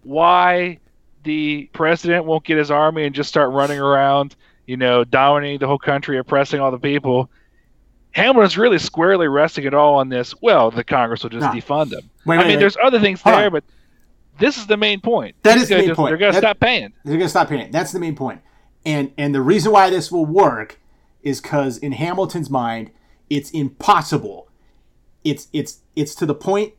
[0.04, 0.80] Why
[1.26, 4.36] the president won't get his army and just start running around,
[4.66, 7.30] you know, dominating the whole country, oppressing all the people?
[8.12, 10.34] Hamilton's really squarely resting it all on this.
[10.42, 11.52] Well, the Congress will just No.
[11.52, 12.10] defund them.
[12.26, 12.60] Wait, I wait, mean, wait.
[12.62, 13.52] there's other things Hold there, on.
[13.52, 13.64] but
[14.40, 15.36] this is the main point.
[15.44, 16.12] That is the main just- point.
[16.12, 16.94] They're going to stop paying.
[17.04, 17.72] They're gonna stop paying.
[17.72, 18.40] That's the main point.
[18.86, 20.80] And and the reason why this will work
[21.24, 22.92] is because in Hamilton's mind,
[23.30, 24.48] it's impossible.
[25.24, 26.74] It's it's it's to the point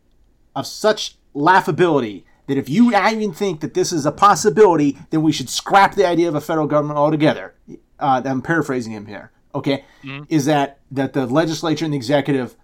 [0.55, 5.33] of such laughability that if you even think that this is a possibility, then we
[5.33, 7.55] should scrap the idea of a federal government altogether.
[7.99, 9.31] Uh, I'm paraphrasing him here.
[9.55, 9.85] Okay,
[10.29, 12.57] is that that the legislature and the executive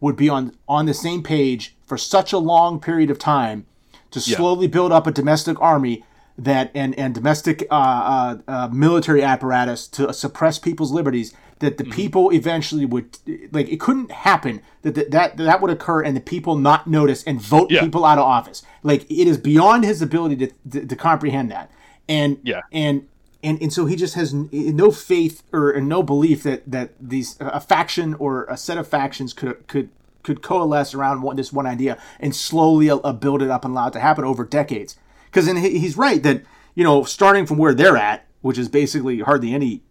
[0.00, 3.66] would be on on the same page for such a long period of time
[4.10, 6.04] to slowly build up a domestic army
[6.38, 11.90] that and and domestic uh, uh, uh, military apparatus to suppress people's liberties that Mm-hmm.
[11.90, 13.18] the people eventually would
[13.50, 17.24] like it couldn't happen that that that, that would occur and the people not notice
[17.24, 17.80] and vote Yeah.
[17.80, 21.70] people out of office like it is beyond his ability to, to, to comprehend that
[22.08, 22.60] and Yeah.
[22.70, 23.08] and
[23.42, 27.36] and and so he just has n- no faith or, no belief that that these
[27.40, 29.88] a faction or a set of factions could could
[30.22, 33.88] could coalesce around one, this one idea and slowly uh, build it up and allow
[33.88, 34.96] it to happen over decades.
[35.30, 36.42] Because he's right that
[36.74, 39.82] you know starting from where they're at, which is basically hardly any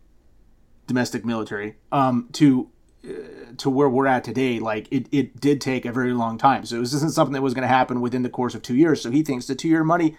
[0.87, 2.69] domestic military, um, to
[3.07, 3.11] uh,
[3.57, 6.65] to where we're at today, like it, it did take a very long time.
[6.65, 9.01] So this isn't something that was going to happen within the course of two years.
[9.01, 10.17] So he thinks the two year money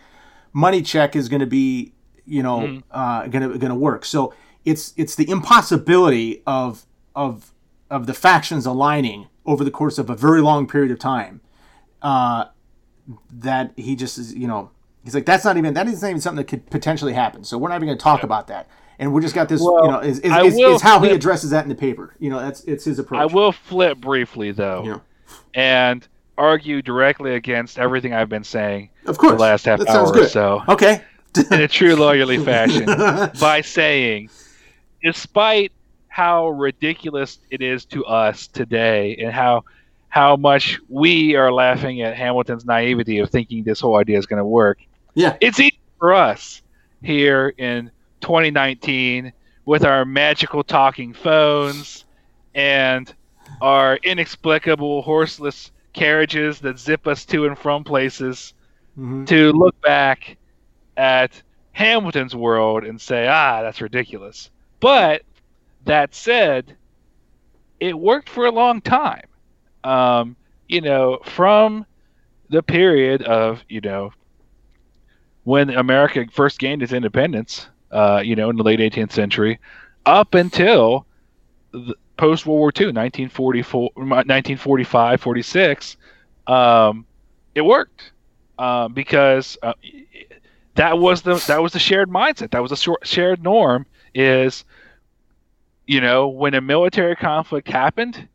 [0.53, 1.93] money check is going to be
[2.25, 4.05] you know uh, going to going to work.
[4.05, 7.53] So it's it's the impossibility of of
[7.91, 11.41] of the factions aligning over the course of a very long period of time.
[12.03, 12.47] Uh,
[13.33, 14.71] that he just is, you know,
[15.09, 17.43] he's like that's not even that is not even something that could potentially happen.
[17.43, 18.69] So we're not even going to talk about that.
[18.99, 21.51] And we just got this, Well, you know, is, is, is, is how he addresses
[21.51, 22.15] that in the paper.
[22.19, 23.21] You know, that's it's his approach.
[23.21, 25.01] I will flip briefly though, know,
[25.55, 29.95] and argue directly against everything I've been saying of course, the last half that hour
[29.95, 30.31] sounds or good.
[30.31, 31.03] so Okay.
[31.51, 32.87] in a true lawyerly fashion
[33.41, 34.31] by saying,
[35.03, 35.73] despite
[36.09, 39.65] how ridiculous it is to us today and how
[40.09, 44.39] how much we are laughing at Hamilton's naivety of thinking this whole idea is going
[44.39, 44.79] to work,
[45.19, 45.37] Yeah.
[45.41, 46.63] it's easy for us
[47.03, 47.91] here in
[48.21, 49.33] 2019
[49.65, 52.05] with our magical talking phones
[52.55, 53.13] and
[53.61, 58.55] our inexplicable horseless carriages that zip us to and from places
[58.97, 59.27] Mhm.
[59.27, 60.37] to look back
[60.97, 61.43] at
[61.73, 64.51] Hamilton's world and say, ah, that's ridiculous.
[64.79, 65.23] But
[65.85, 66.77] that said,
[67.81, 69.27] it worked for a long time.
[69.83, 70.37] Um,
[70.69, 71.87] you know, from
[72.51, 74.13] the period of, you know,
[75.49, 79.59] when America first gained its independence, uh, you know, in the late 18th century,
[80.05, 81.07] up until
[81.71, 85.97] the, post World War II, 1944, 1945, 46,
[86.49, 87.07] um,
[87.55, 88.13] it worked
[88.59, 89.73] um, because uh,
[90.75, 92.51] that was the that was the shared mindset.
[92.51, 93.87] That was a shared norm.
[94.15, 94.67] Is
[95.87, 98.29] you know when a military conflict happened,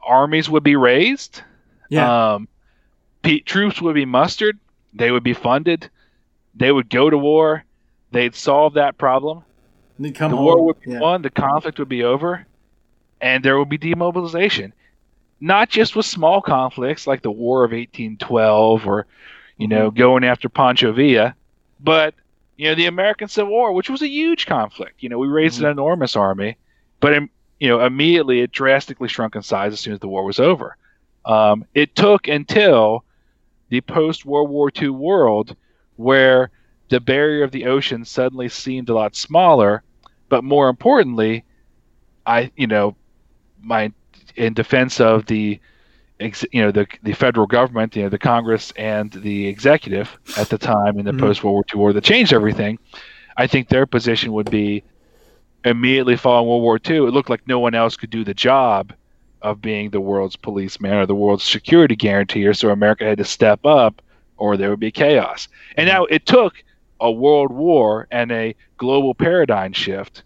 [0.00, 1.42] armies would be raised.
[1.88, 2.34] Yeah.
[2.34, 2.48] Um,
[3.46, 4.60] troops would be mustered.
[4.94, 5.90] They would be funded.
[6.54, 7.64] They would go to war.
[8.12, 9.42] They'd solve that problem.
[10.30, 10.44] the home.
[10.44, 11.00] war would be yeah.
[11.00, 11.22] won.
[11.22, 12.46] The conflict would be over,
[13.20, 14.72] and there would be demobilization.
[15.40, 19.06] Not just with small conflicts like the War of 1812 or,
[19.58, 19.98] you know, mm-hmm.
[19.98, 21.34] going after Pancho Villa,
[21.80, 22.14] but
[22.56, 25.02] you know the American Civil War, which was a huge conflict.
[25.02, 25.66] You know, we raised mm-hmm.
[25.66, 26.56] an enormous army,
[27.00, 27.14] but
[27.60, 30.76] you know immediately it drastically shrunk in size as soon as the war was over.
[31.24, 33.04] Um, it took until
[33.68, 35.56] the post World War II world
[35.96, 36.50] where
[36.88, 39.82] the barrier of the ocean suddenly seemed a lot smaller,
[40.28, 41.44] but more importantly,
[42.26, 42.96] I you know
[43.62, 43.92] my
[44.36, 45.60] in defense of the
[46.20, 50.58] you know the the federal government, you know the Congress and the executive at the
[50.58, 51.20] time in the mm-hmm.
[51.20, 52.78] post World War II war that changed everything.
[53.36, 54.84] I think their position would be
[55.64, 57.08] immediately following World War II.
[57.08, 58.92] It looked like no one else could do the job
[59.44, 62.54] of being the world's policeman or the world's security guarantor.
[62.54, 64.00] So America had to step up,
[64.38, 65.48] or there would be chaos.
[65.76, 66.64] And now it took
[66.98, 70.22] a world war and a global paradigm shift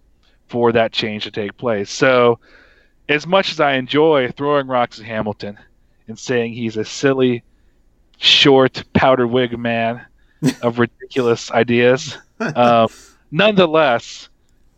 [0.47, 1.91] for that change to take place.
[1.91, 2.39] So,
[3.09, 5.59] as much as I enjoy throwing rocks at Hamilton
[6.07, 7.43] and saying he's a silly,
[8.19, 10.01] short, powdered wig man
[10.63, 12.89] of ridiculous ideas, um,
[13.33, 14.29] nonetheless,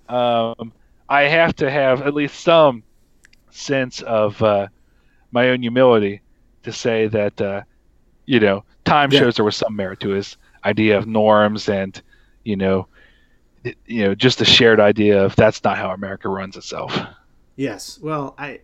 [0.08, 0.72] um,
[1.08, 2.84] I have to have at least some
[3.54, 4.68] sense of uh,
[5.32, 6.20] my own humility
[6.62, 7.62] to say that uh,
[8.26, 9.20] you know time yeah.
[9.20, 12.02] shows there was some merit to his idea of norms and
[12.44, 12.86] you know
[13.86, 16.98] you know just a shared idea of that's not how America runs itself.
[17.56, 18.60] Yes, well, I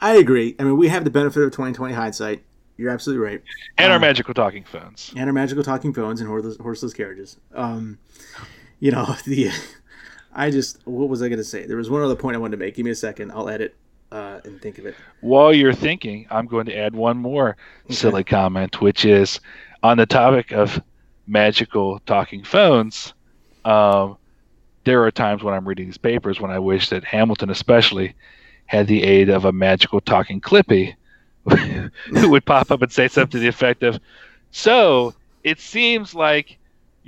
[0.00, 0.54] I agree.
[0.58, 2.44] I mean, we have the benefit of 2020 hindsight.
[2.76, 3.42] You're absolutely right.
[3.76, 5.12] And um, our magical talking phones.
[5.16, 7.36] And our magical talking phones and horseless, horseless carriages.
[7.52, 7.98] Um,
[8.80, 9.50] you know the
[10.38, 11.66] I just what was I going to say?
[11.66, 12.76] There was one other point I wanted to make.
[12.76, 13.32] Give me a second.
[13.32, 13.74] I'll edit
[14.12, 14.94] uh, and think of it.
[15.20, 17.94] While you're thinking, I'm going to add one more okay.
[17.94, 19.40] silly comment, which is
[19.82, 20.80] on the topic of
[21.26, 23.14] magical talking phones.
[23.64, 24.16] Um,
[24.84, 28.14] there are times when I'm reading these papers when I wish that Hamilton, especially,
[28.66, 30.94] had the aid of a magical talking Clippy
[31.50, 33.98] who would pop up and say something to the effect of,
[34.52, 36.58] "So it seems like."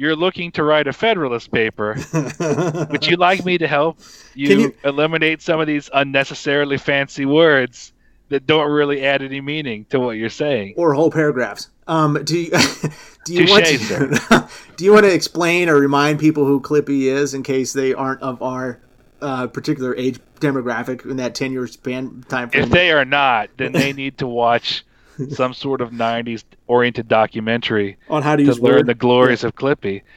[0.01, 1.95] You're looking to write a Federalist paper,
[2.91, 4.01] would you like me to help
[4.35, 7.93] you, you, eliminate some of these unnecessarily fancy words
[8.31, 10.73] that don't really add any meaning to what you're saying?
[10.79, 11.69] Or whole paragraphs.
[11.87, 12.51] Um, do you,
[13.27, 17.35] do you want to, do you want to explain or remind people who Clippy is
[17.35, 18.81] in case they aren't of our
[19.21, 22.65] uh, particular age demographic in that 10 year span time frame?
[22.65, 24.83] If they are not, then they need to watch
[25.31, 28.87] some sort of 90s oriented documentary on how to, to learn word.
[28.87, 29.49] the glories yeah.
[29.49, 30.03] of Clippy.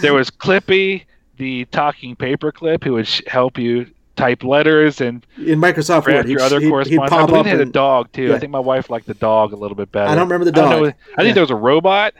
[0.00, 1.04] There was Clippy,
[1.36, 3.86] the talking paperclip, who would sh- help you
[4.16, 7.12] type letters and in Microsoft Word, your other he'd, correspondence.
[7.12, 8.28] He'd I believe had a dog too.
[8.28, 8.34] Yeah.
[8.34, 10.10] I think my wife liked the dog a little bit better.
[10.10, 10.86] I don't remember the dog.
[10.86, 12.14] I, I think there was a robot.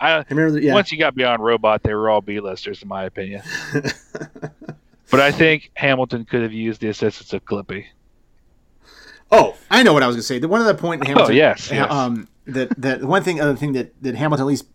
[0.00, 0.52] I, I remember.
[0.52, 0.72] The, yeah.
[0.72, 3.42] Once you got beyond robot, they were all B-listers, in my opinion.
[5.10, 7.86] but I think Hamilton could have used the assistance of Clippy.
[9.30, 10.38] Oh, I know what I was going to say.
[10.38, 11.32] The one other point in Hamilton.
[11.32, 11.90] Oh yes, yes.
[11.90, 14.66] Um, that that one thing, other thing that that Hamilton at least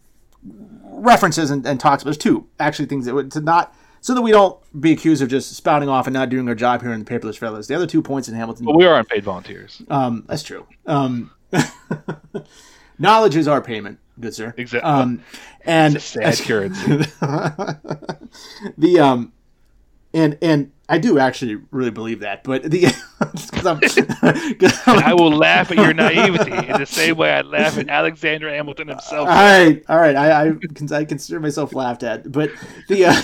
[0.43, 2.09] references and, and talks about.
[2.09, 5.29] There's two actually things that would to not so that we don't be accused of
[5.29, 7.67] just spouting off and not doing our job here in the paperless fellows.
[7.67, 8.65] The other two points in Hamilton.
[8.65, 9.81] Well, we are unpaid volunteers.
[9.89, 10.65] Um, that's true.
[10.85, 11.31] Um,
[12.99, 14.53] knowledge is our payment, good sir.
[14.57, 14.89] Exactly.
[14.89, 15.23] Um,
[15.65, 16.87] and sad currency.
[18.77, 19.33] the um,
[20.13, 22.79] and and I do actually really believe that, but the
[23.19, 23.79] because I'm,
[24.87, 28.49] I'm I will laugh at your naivety in the same way I laugh at Alexander
[28.49, 29.27] Hamilton himself.
[29.27, 30.53] All right, all right, I I,
[30.91, 32.51] I consider myself laughed at, but
[32.87, 33.21] the uh,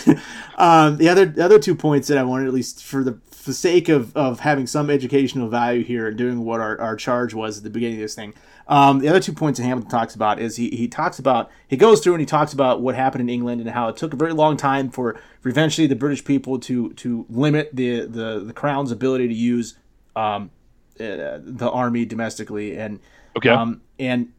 [0.63, 3.53] um, the other the other two points that I wanted at least for the the
[3.53, 7.57] sake of, of having some educational value here and doing what our, our charge was
[7.57, 8.33] at the beginning of this thing
[8.67, 11.77] um, the other two points that Hamilton talks about is he, he talks about he
[11.77, 14.15] goes through and he talks about what happened in England and how it took a
[14.15, 18.53] very long time for, for eventually the British people to to limit the the, the
[18.53, 19.77] crown's ability to use
[20.15, 20.49] um,
[20.99, 22.99] uh, the army domestically and
[23.37, 23.49] okay.
[23.49, 24.33] um, and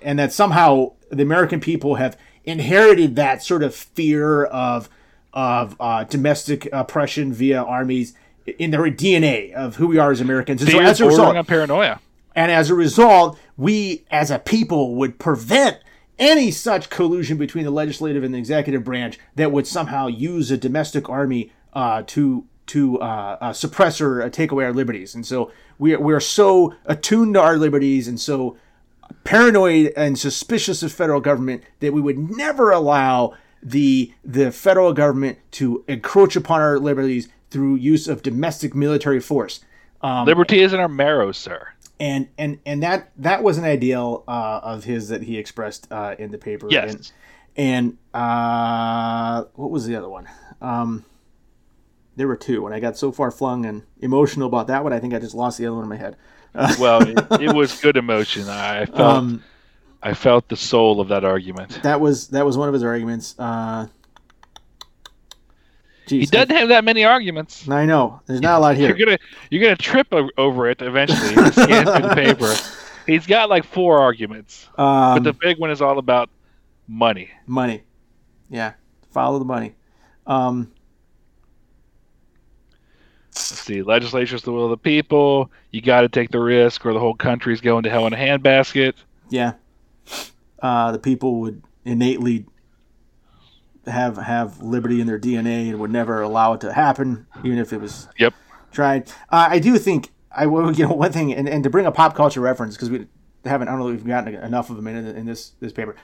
[0.00, 4.88] and that somehow the American people have inherited that sort of fear of
[5.34, 8.14] of uh, domestic oppression via armies
[8.58, 10.62] in their DNA of who we are as Americans.
[10.62, 12.00] And so as a result, paranoia.
[12.34, 15.78] And as a result, we as a people would prevent
[16.18, 20.56] any such collusion between the legislative and the executive branch that would somehow use a
[20.56, 25.26] domestic army uh, to to uh, uh, suppress or uh, take away our liberties, and
[25.26, 28.56] so we we are so attuned to our liberties and so
[29.24, 35.38] paranoid and suspicious of federal government that we would never allow the the federal government
[35.50, 39.60] to encroach upon our liberties through use of domestic military force.
[40.02, 41.68] Um, Liberty is in our marrow, sir.
[41.98, 46.14] and and and that that was an ideal uh, of his that he expressed uh,
[46.18, 46.68] in the paper.
[46.70, 46.92] Yes.
[46.94, 47.12] And,
[47.56, 50.28] and uh, what was the other one?
[50.60, 51.04] Um,
[52.16, 54.92] there were two, and I got so far flung and emotional about that one.
[54.92, 56.16] I think I just lost the other one in my head.
[56.80, 58.48] Well, it, it was good emotion.
[58.48, 59.44] I felt Um,
[60.02, 61.80] I felt the soul of that argument.
[61.82, 63.34] that was that was one of his arguments.
[63.38, 63.86] Uh,
[66.10, 67.68] He doesn't have that many arguments.
[67.68, 68.20] I know.
[68.26, 68.88] There's not a lot here.
[68.96, 69.18] You're gonna
[69.50, 70.06] you're gonna trip
[70.36, 71.28] over it eventually.
[71.52, 72.54] scan through the paper.
[73.06, 76.28] He's got like four arguments, but Um, the big one is all about
[76.86, 77.30] money.
[77.46, 77.82] money.
[78.50, 78.74] Yeah,
[79.12, 79.74] follow the money.
[80.26, 80.70] Um,
[83.30, 85.50] Let's see, legislature's the will of the people.
[85.70, 88.16] You got to take the risk, or the whole country's going to hell in a
[88.16, 88.94] handbasket.
[89.30, 89.52] yeah,
[90.60, 92.46] uh, the people would innately
[93.88, 97.72] have have liberty in their DNA and would never allow it to happen, even if
[97.72, 98.34] it was Yep.
[98.72, 99.08] tried.
[99.30, 100.70] Uh, I do think I will.
[100.72, 103.06] You know, one thing, and, and to bring a pop culture reference because we
[103.44, 103.68] haven't.
[103.68, 105.96] I don't know if we've gotten enough of them in, in this this paper.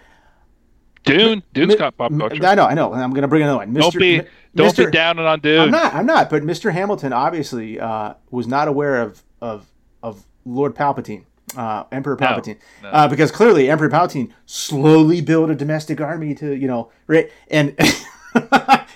[1.05, 2.45] Dune, Dune's got pop culture.
[2.47, 2.93] I know, I know.
[2.95, 3.75] and I'm going to bring another one.
[3.75, 3.81] Mr.
[3.81, 4.23] don't be
[4.55, 4.87] don't Mr.
[4.87, 5.61] be down on Dune.
[5.61, 5.95] I'm not.
[5.95, 6.31] I'm not.
[6.31, 6.73] But Mr.
[6.73, 9.67] Hamilton obviously uh, was not aware of of
[10.03, 11.25] of Lord Palpatine,
[11.57, 12.89] uh, Emperor Palpatine, no.
[12.91, 17.75] Uh, because clearly Emperor Palpatine slowly built a domestic army to you know right and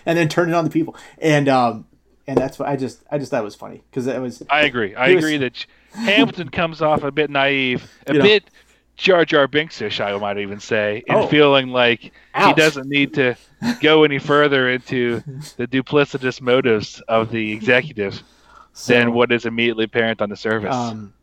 [0.07, 1.87] and then turn it on the people and um
[2.27, 4.63] and that's what I just I just thought it was funny because it was I
[4.63, 4.95] agree.
[4.95, 8.25] I was- agree that Hamilton comes off a bit naive, a You know.
[8.25, 8.45] bit
[8.97, 11.27] Jar Jar Binksish, I might even say, in Oh.
[11.29, 12.01] feeling like
[12.37, 13.37] he doesn't need to
[13.81, 15.23] go any further into
[15.57, 18.21] the duplicitous motives of the executive
[18.73, 20.75] so, than what is immediately apparent on the surface.
[20.75, 21.15] Um,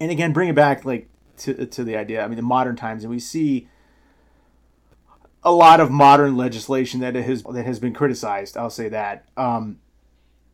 [0.00, 2.22] and again, bring it back like to to the idea.
[2.24, 3.68] I mean, the modern times, and we see
[5.42, 8.56] a lot of modern legislation that has that has been criticized.
[8.56, 9.78] I'll say that um,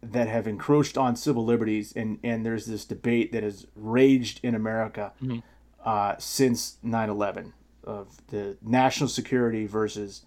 [0.02, 4.54] that have encroached on civil liberties, and and there's this debate that has raged in
[4.54, 5.42] America Mhm.
[5.84, 7.52] uh, since 9/11
[7.84, 10.24] of the national security versus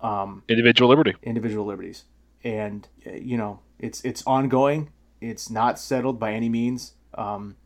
[0.00, 1.14] um, Individual liberty.
[1.22, 2.04] individual liberties
[2.44, 4.90] and you know it's it's ongoing
[5.22, 7.56] it's not settled by any means um,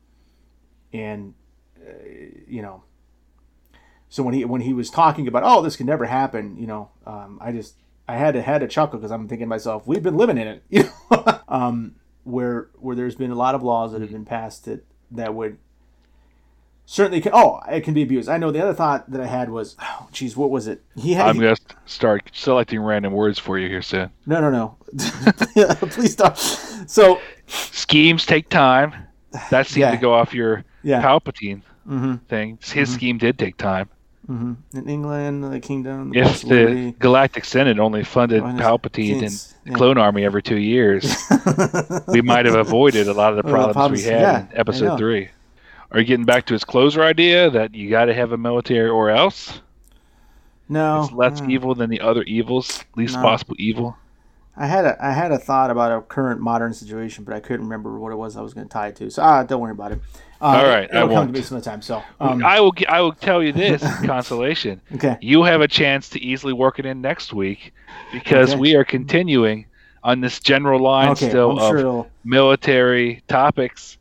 [0.93, 1.34] and
[1.80, 1.93] uh,
[2.47, 2.82] you know
[4.09, 6.91] so when he when he was talking about oh this could never happen you know
[7.07, 7.76] um, I just
[8.09, 10.47] I had to had to chuckle because I'm thinking to myself we've been living in
[10.49, 14.24] it you know um, where where there's been a lot of laws that have been
[14.24, 15.59] passed that that would
[16.86, 19.49] certainly can, oh it can be abused I know the other thought that I had
[19.51, 23.38] was oh geez what was it he had I'm going to start selecting random words
[23.38, 24.11] for you here soon.
[24.26, 24.76] no, no, no.
[25.91, 26.36] Please stop.
[26.36, 28.93] So, Schemes take time.
[29.51, 29.91] That seemed Yeah.
[29.93, 31.03] to go off your yeah.
[31.03, 32.59] Palpatine hmm thing.
[32.62, 32.95] His Mhm.
[32.95, 33.89] scheme did take time.
[34.26, 36.95] hmm In England, the kingdom, the If the.
[36.99, 39.74] Galactic Senate only funded Oh, Palpatine and yeah.
[39.74, 41.16] Clone Army every two years,
[42.09, 44.49] we might have avoided a lot of the Well, the problems we had yeah, in
[44.55, 45.31] Episode Three.
[45.91, 48.89] Are you getting back to his closer idea that you got to have a military
[48.89, 49.61] or else?
[50.68, 51.49] no, it's less no.
[51.49, 53.22] evil than the other evils, least No.
[53.22, 53.97] possible evil.
[54.61, 57.63] I had a I had a thought about a current modern situation, but I couldn't
[57.63, 59.11] remember what it was I was going to tie it to.
[59.11, 60.01] So ah, don't worry about it.
[60.39, 61.81] Uh, All right, I it'll come to me some other time.
[61.81, 62.75] So um, I will.
[62.89, 64.83] I will tell you this consolation.
[64.95, 67.73] okay, You have a chance to easily work it in next week
[68.13, 68.61] because Okay.
[68.61, 69.67] we are continuing
[70.05, 73.97] on this general line okay, still I'm of sure military topics.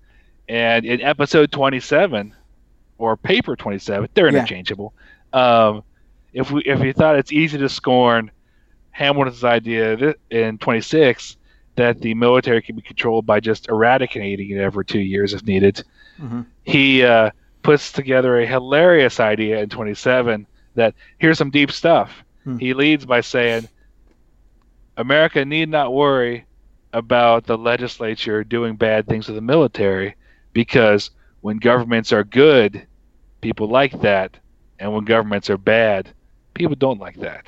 [0.49, 2.36] And in episode 27
[2.97, 4.39] or paper 27, they're Yeah.
[4.39, 4.93] interchangeable.
[5.32, 5.84] Um,
[6.34, 8.32] if we if you thought it's easy to scorn
[8.91, 11.37] Hamilton's idea in 26
[11.75, 15.83] that the military can be controlled by just eradicating it every two years if needed,
[16.19, 16.45] Mhm.
[16.63, 17.31] he uh,
[17.63, 22.23] puts together a hilarious idea in 27 that here's some deep stuff.
[22.43, 22.57] Hmm.
[22.57, 23.67] He leads by saying,
[24.97, 26.45] America need not worry
[26.93, 30.15] about the legislature doing bad things to the military
[30.53, 31.11] because
[31.41, 32.85] when governments are good,
[33.41, 34.37] people like that.
[34.79, 36.09] And when governments are bad,
[36.53, 37.47] people don't like that.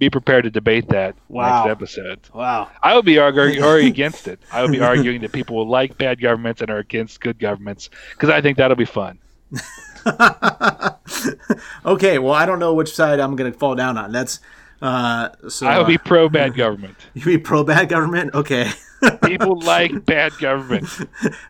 [0.00, 1.64] Be prepared to debate that Wow.
[1.66, 2.20] next episode.
[2.32, 2.70] Wow.
[2.82, 4.40] I would be arguing, against it.
[4.50, 7.90] I would be arguing that people will like bad governments and are against good governments
[8.12, 9.18] because I think that'll be fun.
[11.84, 14.10] okay, well, I don't know which side I'm going to fall down on.
[14.10, 14.40] That's
[14.80, 15.66] uh, so.
[15.66, 16.96] I would be pro bad government.
[17.14, 18.32] you be pro bad government.
[18.34, 18.70] Okay.
[19.24, 20.86] People like bad government.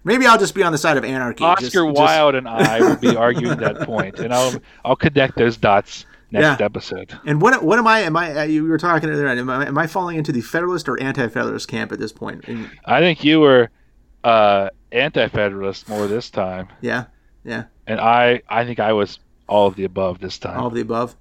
[0.02, 1.44] Maybe I'll just be on the side of anarchy.
[1.44, 5.36] Oscar Just- just- Wilde and I will be arguing that point, and I'll I'll connect
[5.36, 7.18] those dots next episode.
[7.24, 8.00] And what what am I?
[8.00, 8.40] Am I?
[8.40, 9.26] uh, You were talking earlier.
[9.28, 12.44] Am I, am I falling into the Federalist or Anti-Federalist camp at this point?
[12.46, 13.70] And- I think you were
[14.24, 17.04] uh, anti-federalist more this time, yeah,
[17.44, 19.18] yeah, and I I think I was
[19.48, 20.58] all of the above this time.
[20.60, 21.16] all of the above.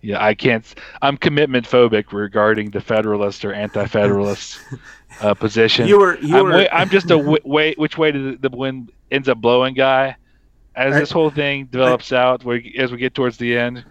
[0.00, 0.64] Yeah, I can't.
[1.00, 4.58] I'm commitment phobic regarding the Federalist or anti-Federalist
[5.22, 5.86] uh, position.
[5.88, 6.50] You were you I'm, were.
[6.52, 10.16] way, I'm just a w- way which way the, the wind ends up blowing guy.
[10.76, 13.84] As I- this whole thing develops out, we, as we get towards the end,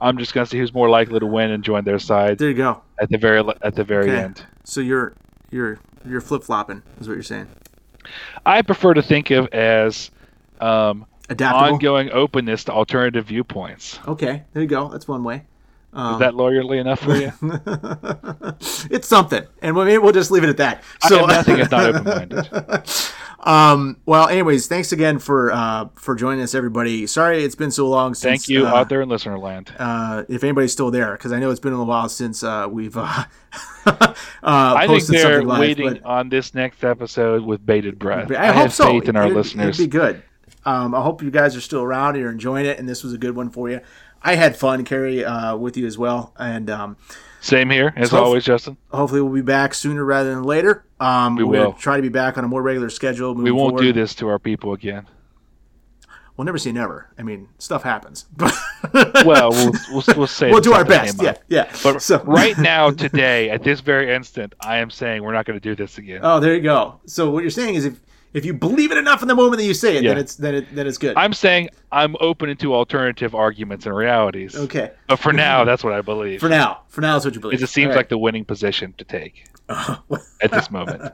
[0.00, 2.54] I'm just gonna see who's more likely to win and join their side there you
[2.54, 2.82] go.
[3.00, 4.22] at the very at the very Okay.
[4.22, 4.44] end.
[4.64, 5.14] So you're
[5.50, 7.48] you're you're flip flopping is what you're saying.
[8.46, 10.10] I prefer to think of as
[10.60, 11.74] um, Adaptable.
[11.74, 13.98] ongoing openness to alternative viewpoints.
[14.08, 14.88] Okay, there you go.
[14.88, 15.44] That's one way.
[15.92, 17.32] Um, Is that lawyerly enough for you?
[18.90, 20.82] it's something, and we'll, maybe we'll just leave it at that.
[21.02, 22.48] I So am nothing if not open-minded.
[23.42, 27.06] Um, well, anyways, thanks again for uh, for joining us, everybody.
[27.06, 28.14] Sorry it's been so long.
[28.14, 29.72] Since, Thank you uh, out there in listener land.
[29.78, 32.66] uh, if anybody's still there, because I know it's been a little while since uh,
[32.70, 33.02] we've uh,
[33.86, 35.60] uh, I think posted they're something live.
[35.60, 38.30] waiting but- on this next episode with bated breath.
[38.30, 38.84] I, hope have so.
[38.90, 39.80] faith in our It'd- listeners.
[39.80, 40.22] It'd be good.
[40.66, 42.16] Um, I hope you guys are still around.
[42.16, 43.80] You're enjoying it, and this was a good one for you.
[44.22, 46.98] I had fun, Cary, uh, with you as well, and um,
[47.40, 48.76] Same here, as So- always, Justin.
[48.92, 50.84] hopefully we'll be back sooner rather than later.
[51.00, 51.72] Um, We will.
[51.72, 53.34] try to be back on a more regular schedule.
[53.34, 53.82] We won't forward.
[53.82, 55.06] do this to our people again.
[56.36, 57.08] We'll never say never.
[57.18, 58.26] I mean, stuff happens.
[59.26, 61.22] Well, we'll we'll, we'll say we'll do our best.
[61.22, 61.70] Yeah, yeah.
[61.82, 65.60] But so, right now, today, at this very instant, I am saying we're not going
[65.60, 66.20] to do this again.
[66.22, 66.98] Oh, there you go.
[67.04, 68.00] So what you're saying is if
[68.32, 70.54] if you believe it enough in the moment that you say it, then it's then
[70.54, 71.16] it then it's good.
[71.16, 74.56] I'm saying I'm open to alternative arguments and realities.
[74.56, 74.92] okay.
[75.08, 76.40] But for now, that's what I believe.
[76.40, 77.58] For now, for now, that's what you believe.
[77.58, 81.02] it just seems All like the winning position to take at this moment.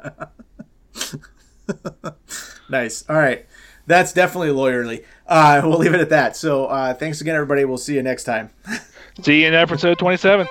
[2.68, 3.04] nice.
[3.08, 3.46] All right,
[3.86, 5.04] that's definitely lawyerly.
[5.26, 6.36] Uh, we'll leave it at that.
[6.36, 7.64] So uh, thanks again, everybody.
[7.64, 8.50] We'll see you next time.
[9.22, 10.46] See you in episode 27.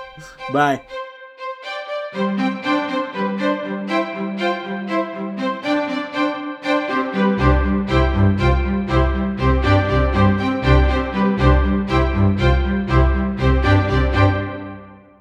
[0.52, 0.82] Bye.